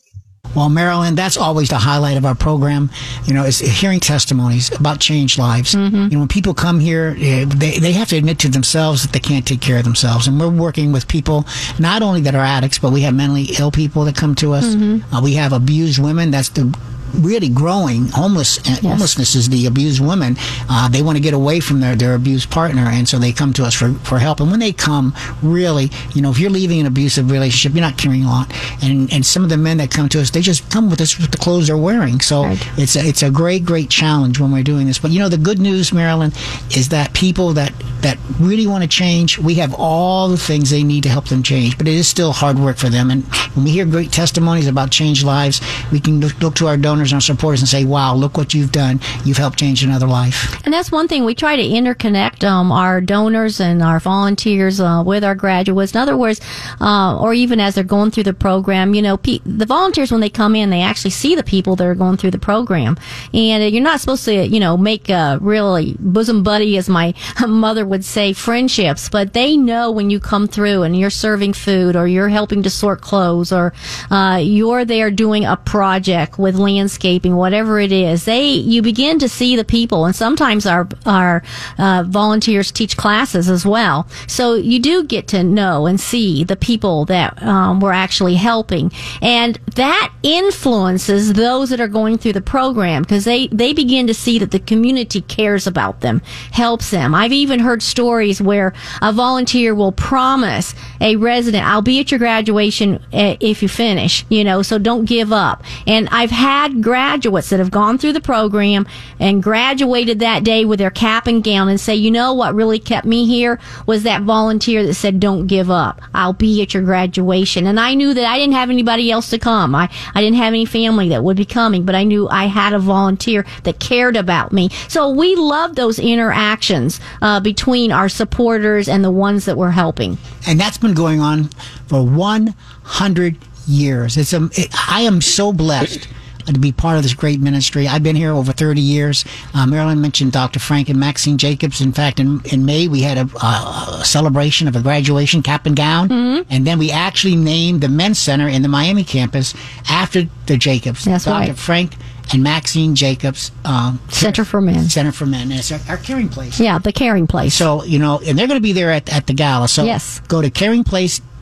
Well, 0.54 0.68
Marilyn, 0.68 1.16
that's 1.16 1.36
always 1.36 1.68
the 1.68 1.78
highlight 1.78 2.16
of 2.16 2.24
our 2.24 2.34
program. 2.34 2.90
You 3.24 3.34
know, 3.34 3.44
is 3.44 3.58
hearing 3.58 3.98
testimonies 3.98 4.72
about 4.78 5.00
changed 5.00 5.36
lives. 5.38 5.74
You 5.74 5.80
know, 5.90 6.18
when 6.20 6.28
people 6.28 6.54
come 6.54 6.78
here, 6.78 7.16
eh, 7.18 7.44
they, 7.48 7.78
they 7.78 7.92
have 7.92 8.08
to 8.08 8.16
admit 8.16 8.38
to 8.40 8.48
themselves 8.48 9.02
that 9.02 9.12
they 9.12 9.18
can't 9.18 9.44
take 9.46 9.60
care 9.60 9.78
of 9.78 9.84
themselves. 9.84 10.28
And 10.28 10.38
we're 10.38 10.48
working 10.50 10.92
with 10.92 11.08
people, 11.08 11.44
not 11.80 12.02
only 12.02 12.20
that 12.22 12.36
are 12.36 12.44
addicts, 12.44 12.78
but 12.78 12.92
we 12.92 13.00
have 13.00 13.14
mentally 13.14 13.48
ill 13.58 13.72
people 13.72 14.04
that 14.04 14.14
come 14.14 14.36
to 14.36 14.52
us. 14.52 14.76
Uh, 14.76 15.20
we 15.22 15.34
have 15.34 15.52
abused 15.52 15.98
women. 15.98 16.30
That's 16.30 16.50
the 16.50 16.76
really 17.22 17.48
growing. 17.48 18.08
Homeless 18.08 18.58
uh, 18.68 18.76
homelessness 18.82 19.34
is 19.34 19.48
the 19.48 19.66
abused 19.66 20.00
women 20.00 20.36
uh, 20.68 20.88
they 20.88 21.02
want 21.02 21.16
to 21.16 21.22
get 21.22 21.34
away 21.34 21.60
from 21.60 21.80
their, 21.80 21.94
their 21.94 22.14
abused 22.14 22.50
partner 22.50 22.82
and 22.86 23.08
so 23.08 23.18
they 23.18 23.32
come 23.32 23.52
to 23.54 23.64
us 23.64 23.74
for, 23.74 23.92
for 24.04 24.18
help. 24.18 24.40
And 24.40 24.50
when 24.50 24.60
they 24.60 24.72
come 24.72 25.14
really 25.42 25.90
you 26.14 26.22
know 26.22 26.30
if 26.30 26.38
you're 26.38 26.50
leaving 26.50 26.80
an 26.80 26.86
abusive 26.86 27.30
relationship 27.30 27.74
you're 27.74 27.84
not 27.84 27.98
carrying 27.98 28.24
on 28.24 28.46
and 28.82 29.12
and 29.12 29.24
some 29.24 29.44
of 29.44 29.50
the 29.50 29.56
men 29.56 29.78
that 29.78 29.90
come 29.90 30.08
to 30.10 30.20
us 30.20 30.30
they 30.30 30.40
just 30.40 30.70
come 30.70 30.90
with 30.90 31.00
us 31.00 31.18
with 31.18 31.30
the 31.30 31.38
clothes 31.38 31.66
they're 31.68 31.76
wearing. 31.76 32.20
So 32.20 32.44
it's 32.76 32.96
a, 32.96 33.06
it's 33.06 33.22
a 33.22 33.30
great 33.30 33.64
great 33.64 33.90
challenge 33.90 34.38
when 34.40 34.52
we're 34.52 34.62
doing 34.62 34.86
this. 34.86 34.98
But 34.98 35.10
you 35.10 35.18
know 35.18 35.28
the 35.28 35.38
good 35.38 35.58
news 35.58 35.92
Marilyn 35.92 36.32
is 36.70 36.88
that 36.90 37.12
people 37.14 37.52
that 37.54 37.72
that 38.00 38.18
really 38.38 38.66
want 38.66 38.82
to 38.82 38.88
change 38.88 39.38
we 39.38 39.54
have 39.54 39.74
all 39.78 40.28
the 40.28 40.36
things 40.36 40.70
they 40.70 40.82
need 40.82 41.02
to 41.04 41.08
help 41.08 41.28
them 41.28 41.42
change. 41.42 41.78
But 41.78 41.88
it 41.88 41.94
is 41.94 42.08
still 42.08 42.32
hard 42.32 42.58
work 42.58 42.76
for 42.76 42.88
them. 42.88 43.10
And 43.10 43.24
when 43.54 43.64
we 43.64 43.70
hear 43.70 43.84
great 43.84 44.12
testimonies 44.12 44.66
about 44.66 44.90
changed 44.90 45.24
lives 45.24 45.60
we 45.92 46.00
can 46.00 46.20
look, 46.20 46.38
look 46.40 46.54
to 46.56 46.66
our 46.66 46.76
donors 46.76 47.03
and 47.12 47.16
our 47.16 47.20
supporters 47.20 47.60
and 47.60 47.68
say 47.68 47.84
wow 47.84 48.14
look 48.14 48.36
what 48.36 48.54
you've 48.54 48.72
done. 48.72 49.00
You've 49.24 49.36
helped 49.36 49.58
change 49.58 49.82
another 49.84 50.06
life. 50.06 50.60
And 50.64 50.72
that's 50.72 50.90
one 50.90 51.08
thing. 51.08 51.24
We 51.24 51.34
try 51.34 51.56
to 51.56 51.62
interconnect 51.62 52.44
um, 52.44 52.72
our 52.72 53.00
donors 53.00 53.60
and 53.60 53.82
our 53.82 54.00
volunteers 54.00 54.80
uh, 54.80 55.02
with 55.04 55.24
our 55.24 55.34
graduates. 55.34 55.92
In 55.94 56.00
other 56.00 56.16
words, 56.16 56.40
uh, 56.80 57.18
or 57.20 57.34
even 57.34 57.60
as 57.60 57.74
they're 57.74 57.84
going 57.84 58.10
through 58.10 58.24
the 58.24 58.34
program, 58.34 58.94
you 58.94 59.02
know, 59.02 59.16
pe- 59.16 59.40
the 59.44 59.66
volunteers 59.66 60.10
when 60.10 60.20
they 60.20 60.30
come 60.30 60.54
in, 60.54 60.70
they 60.70 60.82
actually 60.82 61.10
see 61.10 61.34
the 61.34 61.42
people 61.42 61.76
that 61.76 61.86
are 61.86 61.94
going 61.94 62.16
through 62.16 62.30
the 62.30 62.38
program, 62.38 62.96
and 63.32 63.62
uh, 63.62 63.66
you're 63.66 63.82
not 63.82 64.00
supposed 64.00 64.24
to, 64.24 64.46
you 64.46 64.60
know, 64.60 64.76
make 64.76 65.08
a 65.08 65.38
really 65.40 65.96
bosom 65.98 66.42
buddy, 66.42 66.76
as 66.76 66.88
my 66.88 67.14
mother 67.46 67.84
would 67.86 68.04
say, 68.04 68.32
friendships, 68.32 69.08
but 69.08 69.32
they 69.32 69.56
know 69.56 69.90
when 69.90 70.10
you 70.10 70.20
come 70.20 70.46
through 70.46 70.82
and 70.82 70.96
you're 70.96 71.10
serving 71.10 71.52
food 71.52 71.96
or 71.96 72.06
you're 72.06 72.28
helping 72.28 72.62
to 72.62 72.70
sort 72.70 73.00
clothes 73.00 73.52
or 73.52 73.72
uh, 74.10 74.38
you're 74.40 74.84
there 74.84 75.10
doing 75.10 75.44
a 75.44 75.56
project 75.56 76.38
with 76.38 76.56
landscaping, 76.94 77.36
whatever 77.36 77.80
it 77.80 77.92
is. 77.92 78.24
They 78.24 78.50
you 78.50 78.82
begin 78.82 79.18
to 79.18 79.28
see 79.28 79.56
the 79.56 79.64
people, 79.64 80.04
and 80.04 80.14
sometimes 80.14 80.66
our 80.66 80.88
our 81.06 81.42
uh, 81.78 82.04
volunteers 82.06 82.70
teach 82.70 82.96
classes 82.96 83.48
as 83.48 83.66
well. 83.66 84.06
So 84.26 84.54
you 84.54 84.78
do 84.78 85.04
get 85.04 85.28
to 85.28 85.42
know 85.42 85.86
and 85.86 86.00
see 86.00 86.44
the 86.44 86.56
people 86.56 87.04
that 87.06 87.42
um, 87.42 87.80
we're 87.80 87.92
actually 87.92 88.36
helping, 88.36 88.92
and 89.20 89.58
that 89.74 90.12
influences 90.22 91.32
those 91.32 91.70
that 91.70 91.80
are 91.80 91.88
going 91.88 92.18
through 92.18 92.34
the 92.34 92.40
program 92.40 93.02
because 93.02 93.24
they 93.24 93.48
they 93.48 93.72
begin 93.72 94.06
to 94.06 94.14
see 94.14 94.38
that 94.38 94.50
the 94.50 94.60
community 94.60 95.20
cares 95.22 95.66
about 95.66 96.00
them, 96.00 96.20
helps 96.52 96.90
them. 96.90 97.14
I've 97.14 97.32
even 97.32 97.60
heard 97.60 97.82
stories 97.82 98.40
where 98.40 98.72
a 99.02 99.12
volunteer 99.12 99.74
will 99.74 99.92
promise 99.92 100.74
a 101.00 101.16
resident, 101.16 101.66
"I'll 101.66 101.82
be 101.82 102.00
at 102.00 102.10
your 102.10 102.18
graduation 102.18 102.94
uh, 103.12 103.36
if 103.40 103.62
you 103.62 103.68
finish," 103.68 104.24
you 104.28 104.44
know, 104.44 104.62
so 104.62 104.78
don't 104.78 105.04
give 105.06 105.32
up. 105.32 105.62
And 105.86 106.08
I've 106.10 106.30
had 106.30 106.83
graduates 106.84 107.50
that 107.50 107.58
have 107.58 107.70
gone 107.70 107.98
through 107.98 108.12
the 108.12 108.20
program 108.20 108.86
and 109.18 109.42
graduated 109.42 110.20
that 110.20 110.44
day 110.44 110.64
with 110.64 110.78
their 110.78 110.90
cap 110.90 111.26
and 111.26 111.42
gown 111.42 111.68
and 111.68 111.80
say, 111.80 111.94
you 111.94 112.10
know 112.10 112.32
what 112.34 112.54
really 112.54 112.78
kept 112.78 113.06
me 113.06 113.26
here 113.26 113.58
was 113.86 114.04
that 114.04 114.22
volunteer 114.22 114.86
that 114.86 114.94
said, 114.94 115.18
don't 115.18 115.48
give 115.48 115.70
up. 115.70 116.00
I'll 116.14 116.32
be 116.34 116.62
at 116.62 116.74
your 116.74 116.82
graduation. 116.82 117.66
And 117.66 117.80
I 117.80 117.94
knew 117.94 118.14
that 118.14 118.26
I 118.26 118.38
didn't 118.38 118.54
have 118.54 118.70
anybody 118.70 119.10
else 119.10 119.30
to 119.30 119.38
come. 119.38 119.74
I, 119.74 119.90
I 120.14 120.20
didn't 120.20 120.36
have 120.36 120.52
any 120.52 120.66
family 120.66 121.08
that 121.08 121.24
would 121.24 121.36
be 121.36 121.44
coming, 121.44 121.84
but 121.84 121.94
I 121.94 122.04
knew 122.04 122.28
I 122.28 122.44
had 122.46 122.72
a 122.74 122.78
volunteer 122.78 123.46
that 123.64 123.80
cared 123.80 124.16
about 124.16 124.52
me. 124.52 124.68
So 124.88 125.10
we 125.10 125.34
love 125.34 125.74
those 125.74 125.98
interactions 125.98 127.00
uh, 127.22 127.40
between 127.40 127.90
our 127.90 128.08
supporters 128.08 128.88
and 128.88 129.02
the 129.02 129.10
ones 129.10 129.46
that 129.46 129.56
we're 129.56 129.70
helping. 129.70 130.18
and 130.46 130.60
that's 130.60 130.78
been 130.78 130.94
going 130.94 131.20
on 131.20 131.44
for 131.86 132.04
100 132.04 133.36
years. 133.66 134.16
It's 134.16 134.32
a, 134.32 134.48
it, 134.52 134.68
I 134.88 135.02
am 135.02 135.20
so 135.20 135.52
blessed 135.52 136.06
to 136.46 136.60
be 136.60 136.72
part 136.72 136.96
of 136.96 137.02
this 137.02 137.14
great 137.14 137.40
ministry. 137.40 137.88
I've 137.88 138.02
been 138.02 138.16
here 138.16 138.32
over 138.32 138.52
30 138.52 138.80
years. 138.80 139.24
Uh, 139.54 139.66
Marilyn 139.66 140.00
mentioned 140.00 140.32
Dr. 140.32 140.58
Frank 140.58 140.88
and 140.88 140.98
Maxine 141.00 141.38
Jacobs. 141.38 141.80
In 141.80 141.92
fact, 141.92 142.20
in, 142.20 142.40
in 142.46 142.64
May, 142.66 142.88
we 142.88 143.00
had 143.02 143.18
a, 143.18 143.28
a 143.44 144.02
celebration 144.04 144.68
of 144.68 144.76
a 144.76 144.80
graduation 144.82 145.42
cap 145.42 145.66
and 145.66 145.74
gown. 145.76 146.10
And 146.50 146.66
then 146.66 146.78
we 146.78 146.90
actually 146.90 147.36
named 147.36 147.80
the 147.80 147.88
men's 147.88 148.18
center 148.18 148.48
in 148.48 148.62
the 148.62 148.68
Miami 148.68 149.04
campus 149.04 149.54
after 149.88 150.24
the 150.46 150.56
Jacobs. 150.56 151.04
That's 151.04 151.24
Dr. 151.24 151.48
right. 151.50 151.58
Frank 151.58 151.92
and 152.32 152.42
Maxine 152.42 152.94
Jacobs. 152.94 153.50
Um, 153.64 154.00
Center 154.08 154.44
for 154.44 154.60
Men. 154.60 154.88
Center 154.88 155.12
for 155.12 155.26
Men. 155.26 155.50
And 155.50 155.52
it's 155.60 155.70
our, 155.72 155.80
our 155.90 155.96
caring 155.96 156.28
place. 156.28 156.58
Yeah, 156.58 156.78
the 156.78 156.92
caring 156.92 157.26
place. 157.26 157.54
So, 157.54 157.84
you 157.84 157.98
know, 157.98 158.20
and 158.24 158.38
they're 158.38 158.46
going 158.46 158.58
to 158.58 158.62
be 158.62 158.72
there 158.72 158.90
at, 158.90 159.12
at 159.12 159.26
the 159.26 159.34
gala. 159.34 159.68
So 159.68 159.84
Yes. 159.84 160.20
go 160.28 160.40
to 160.42 160.50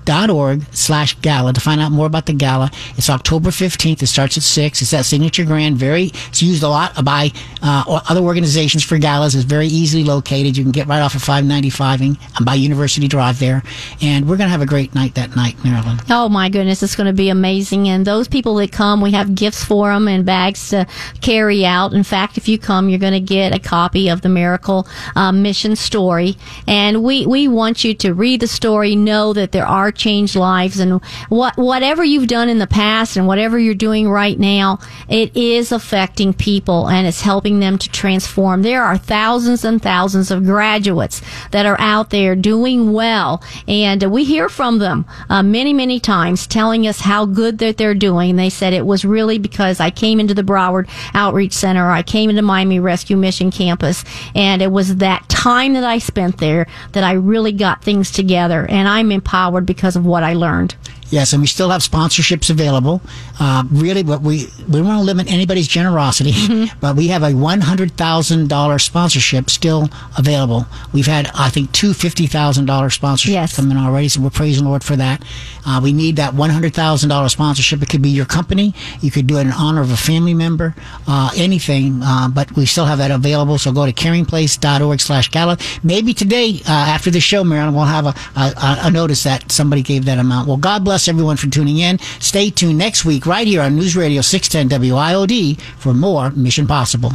caringplace.org 0.05 0.63
slash 0.73 1.19
gala 1.21 1.53
to 1.53 1.61
find 1.61 1.81
out 1.81 1.93
more 1.93 2.07
about 2.07 2.27
the 2.27 2.33
gala. 2.33 2.71
It's 2.97 3.11
October 3.11 3.51
15th. 3.51 4.03
It 4.03 4.07
starts 4.07 4.37
at 4.37 4.43
6. 4.43 4.83
It's 4.83 4.91
that 4.91 5.05
signature 5.05 5.45
grand. 5.45 5.77
Very, 5.77 6.11
it's 6.29 6.43
used 6.43 6.63
a 6.63 6.69
lot 6.69 7.05
by 7.05 7.31
uh, 7.63 8.01
other 8.09 8.21
organizations 8.21 8.85
for 8.85 8.99
galas. 8.99 9.35
It's 9.35 9.45
very 9.45 9.67
easily 9.67 10.05
located. 10.05 10.57
You 10.57 10.65
can 10.65 10.73
get 10.73 10.87
right 10.87 11.01
off 11.01 11.15
of 11.15 11.23
595 11.23 12.01
and 12.01 12.19
by 12.45 12.55
University 12.55 13.09
Drive 13.09 13.39
there. 13.39 13.63
And 14.01 14.29
we're 14.29 14.37
going 14.37 14.49
to 14.49 14.53
have 14.53 14.63
a 14.63 14.67
great 14.67 14.95
night 14.95 15.15
that 15.15 15.37
night, 15.37 15.63
Marilyn. 15.65 15.99
Oh 16.11 16.29
my 16.29 16.49
goodness, 16.49 16.83
it's 16.83 16.97
going 16.97 17.07
to 17.07 17.13
be 17.13 17.29
amazing. 17.29 17.89
And 17.89 18.07
those 18.07 18.29
people 18.29 18.55
that 18.57 18.73
come, 18.73 19.01
we 19.01 19.13
have 19.13 19.35
gifts 19.35 19.65
for 19.65 19.93
them 19.93 20.09
and 20.09 20.25
bags 20.25 20.71
to 20.71 20.87
carry 21.21 21.65
out. 21.65 21.93
In 21.93 22.03
fact, 22.03 22.37
if 22.37 22.49
you 22.49 22.59
come, 22.59 22.89
you're 22.89 22.99
going 22.99 23.13
to 23.13 23.21
get 23.21 23.55
a 23.55 23.59
copy 23.59 24.09
of 24.09 24.23
the 24.23 24.29
Miracle 24.29 24.87
uh, 25.17 25.33
Mission 25.33 25.77
story. 25.77 26.37
And 26.67 27.03
we, 27.03 27.27
we 27.27 27.49
want 27.49 27.85
you 27.85 27.95
to 27.95 28.15
read 28.15 28.41
the 28.41 28.47
story, 28.47 28.97
know 28.97 29.33
that 29.33 29.53
there 29.53 29.67
are 29.67 29.92
changed 29.95 30.37
lives. 30.37 30.81
And 30.81 31.03
what, 31.29 31.57
whatever 31.57 32.05
you've 32.05 32.29
done 32.29 32.49
in 32.49 32.59
the 32.59 32.67
past 32.67 33.17
and 33.17 33.27
whatever 33.27 33.59
you're 33.59 33.75
doing 33.75 34.09
right 34.09 34.39
now, 34.39 34.79
it 35.09 35.37
is 35.37 35.73
affecting 35.73 36.33
people 36.33 36.89
and 36.89 37.07
it's 37.07 37.21
helping 37.21 37.61
them 37.61 37.79
to 37.79 37.91
transform. 37.91 38.63
There 38.63 38.83
are 38.83 38.99
thousands 38.99 39.65
and 39.65 39.81
thousands 39.81 40.31
of 40.31 40.45
graduates 40.45 41.23
that 41.51 41.67
are 41.67 41.81
out 41.81 42.11
there 42.11 42.35
doing 42.37 42.93
well. 42.93 43.43
And 43.69 44.03
we 44.11 44.25
hear 44.25 44.49
from 44.49 44.79
them 44.79 45.05
uh, 45.29 45.43
many, 45.43 45.73
many 45.73 46.01
times 46.01 46.47
telling 46.47 46.87
us 46.87 47.01
how 47.01 47.27
good 47.27 47.59
that 47.59 47.77
they're 47.77 47.95
doing. 47.95 48.37
They 48.37 48.51
said 48.51 48.73
it 48.73 48.87
was 48.87 49.05
really 49.05 49.39
because 49.39 49.81
I 49.81 49.91
came 49.91 50.21
into 50.21 50.35
the 50.35 50.43
Broward 50.43 50.89
Outreach 51.15 51.53
Center, 51.53 51.91
I 51.91 52.03
came 52.03 52.31
into 52.31 52.43
Miami 52.43 52.81
Rescue 52.81 53.17
Mission 53.17 53.51
Campus, 53.51 54.05
and 54.35 54.63
it 54.63 54.71
was 54.71 54.97
that 54.97 55.29
time 55.29 55.73
that 55.75 55.85
I 55.85 55.99
spent 55.99 56.39
there 56.39 56.67
that 56.93 57.05
I 57.05 57.13
really 57.13 57.53
got 57.53 57.83
things 57.83 58.11
together, 58.11 58.67
and 58.69 58.89
I'm 58.89 59.11
empowered 59.11 59.67
because 59.67 59.82
of 59.85 60.07
what 60.07 60.23
I 60.23 60.35
learned. 60.35 60.75
Yes, 61.13 61.35
and 61.35 61.43
we 61.43 61.47
still 61.47 61.69
have 61.69 61.83
sponsorships 61.83 62.49
available. 62.49 63.03
Uh, 63.39 63.65
really, 63.71 64.03
but 64.03 64.23
we 64.23 64.47
we 64.67 64.79
don't 64.79 64.87
want 64.87 64.99
to 65.01 65.05
limit 65.05 65.31
anybody's 65.31 65.69
generosity, 65.69 66.33
mm-hmm. 66.33 66.79
but 66.81 66.97
we 66.97 67.09
have 67.09 67.23
a 67.23 67.33
one 67.35 67.61
hundred 67.61 67.99
thousand 67.99 68.49
dollar 68.49 68.79
sponsorship 68.79 69.51
still 69.51 69.91
available. 70.17 70.65
We've 70.95 71.07
had 71.07 71.31
I 71.35 71.51
think 71.51 71.71
two 71.73 71.93
fifty 71.93 72.27
thousand 72.27 72.65
dollar 72.65 72.89
sponsorships 72.89 73.29
yes. 73.29 73.57
come 73.57 73.71
in 73.71 73.77
already, 73.77 74.09
so 74.09 74.23
we're 74.23 74.31
praising 74.31 74.65
the 74.65 74.71
Lord 74.71 74.83
for 74.83 74.97
that. 74.97 75.23
Uh, 75.67 75.81
we 75.83 75.93
need 75.93 76.17
that 76.17 76.33
one 76.33 76.49
hundred 76.49 76.73
thousand 76.73 77.11
dollar 77.11 77.29
sponsorship. 77.29 77.83
It 77.83 77.91
could 77.91 78.01
be 78.01 78.09
your 78.09 78.25
company, 78.25 78.75
you 79.03 79.11
could 79.11 79.27
do 79.27 79.37
it 79.37 79.43
in 79.43 79.53
honor 79.53 79.83
of 79.83 79.93
a 79.93 79.99
family 79.99 80.33
member, 80.33 80.75
uh, 81.07 81.31
anything. 81.37 82.01
Uh, 82.03 82.29
but 82.31 82.57
we 82.57 82.65
still 82.65 82.87
have 82.87 82.97
that 82.99 83.11
available. 83.11 83.59
So 83.59 83.71
go 83.71 83.85
to 83.85 83.93
caringplace.org/gala. 83.93 85.59
Maybe 85.83 86.15
today 86.15 86.63
uh, 86.67 86.73
after 86.73 87.11
the 87.11 87.21
show, 87.21 87.45
Marilyn, 87.45 87.75
we'll 87.75 87.85
have 87.85 88.07
a, 88.07 88.15
a, 88.35 88.79
a 88.85 88.91
notice 88.91 89.25
that 89.25 89.53
somebody 89.53 89.83
gave 89.83 90.07
that 90.07 90.19
amount. 90.19 90.49
Well, 90.49 90.57
God 90.57 90.85
bless 90.85 91.02
everyone 91.09 91.37
for 91.37 91.49
tuning 91.49 91.79
in. 91.79 91.99
Stay 92.21 92.51
tuned 92.51 92.79
next 92.79 93.05
week 93.05 93.27
right 93.27 93.47
here 93.47 93.61
on 93.63 93.77
News 93.77 93.97
Radio 93.97 94.21
610 94.21 94.81
WIOD 94.81 95.61
for 95.79 95.95
more 95.95 96.31
Mission 96.31 96.67
Possible. 96.67 97.13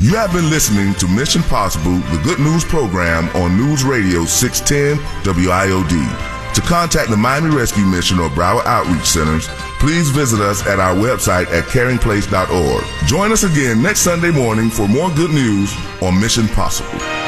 You 0.00 0.14
have 0.14 0.32
been 0.32 0.48
listening 0.48 0.94
to 0.94 1.08
Mission 1.08 1.42
Possible, 1.42 1.98
the 1.98 2.20
good 2.22 2.38
news 2.38 2.64
program 2.64 3.28
on 3.30 3.56
News 3.56 3.82
Radio 3.82 4.24
610 4.24 4.96
WIOD. 5.24 6.54
To 6.54 6.60
contact 6.62 7.10
the 7.10 7.16
Miami 7.16 7.54
Rescue 7.54 7.84
Mission 7.84 8.18
or 8.18 8.28
Broward 8.30 8.64
Outreach 8.64 9.06
Centers, 9.06 9.48
please 9.78 10.10
visit 10.10 10.40
us 10.40 10.66
at 10.66 10.78
our 10.80 10.94
website 10.94 11.46
at 11.48 11.64
caringplace.org. 11.64 13.08
Join 13.08 13.32
us 13.32 13.42
again 13.44 13.82
next 13.82 14.00
Sunday 14.00 14.30
morning 14.30 14.70
for 14.70 14.88
more 14.88 15.10
good 15.10 15.30
news 15.30 15.74
on 16.00 16.20
Mission 16.20 16.48
Possible. 16.48 17.27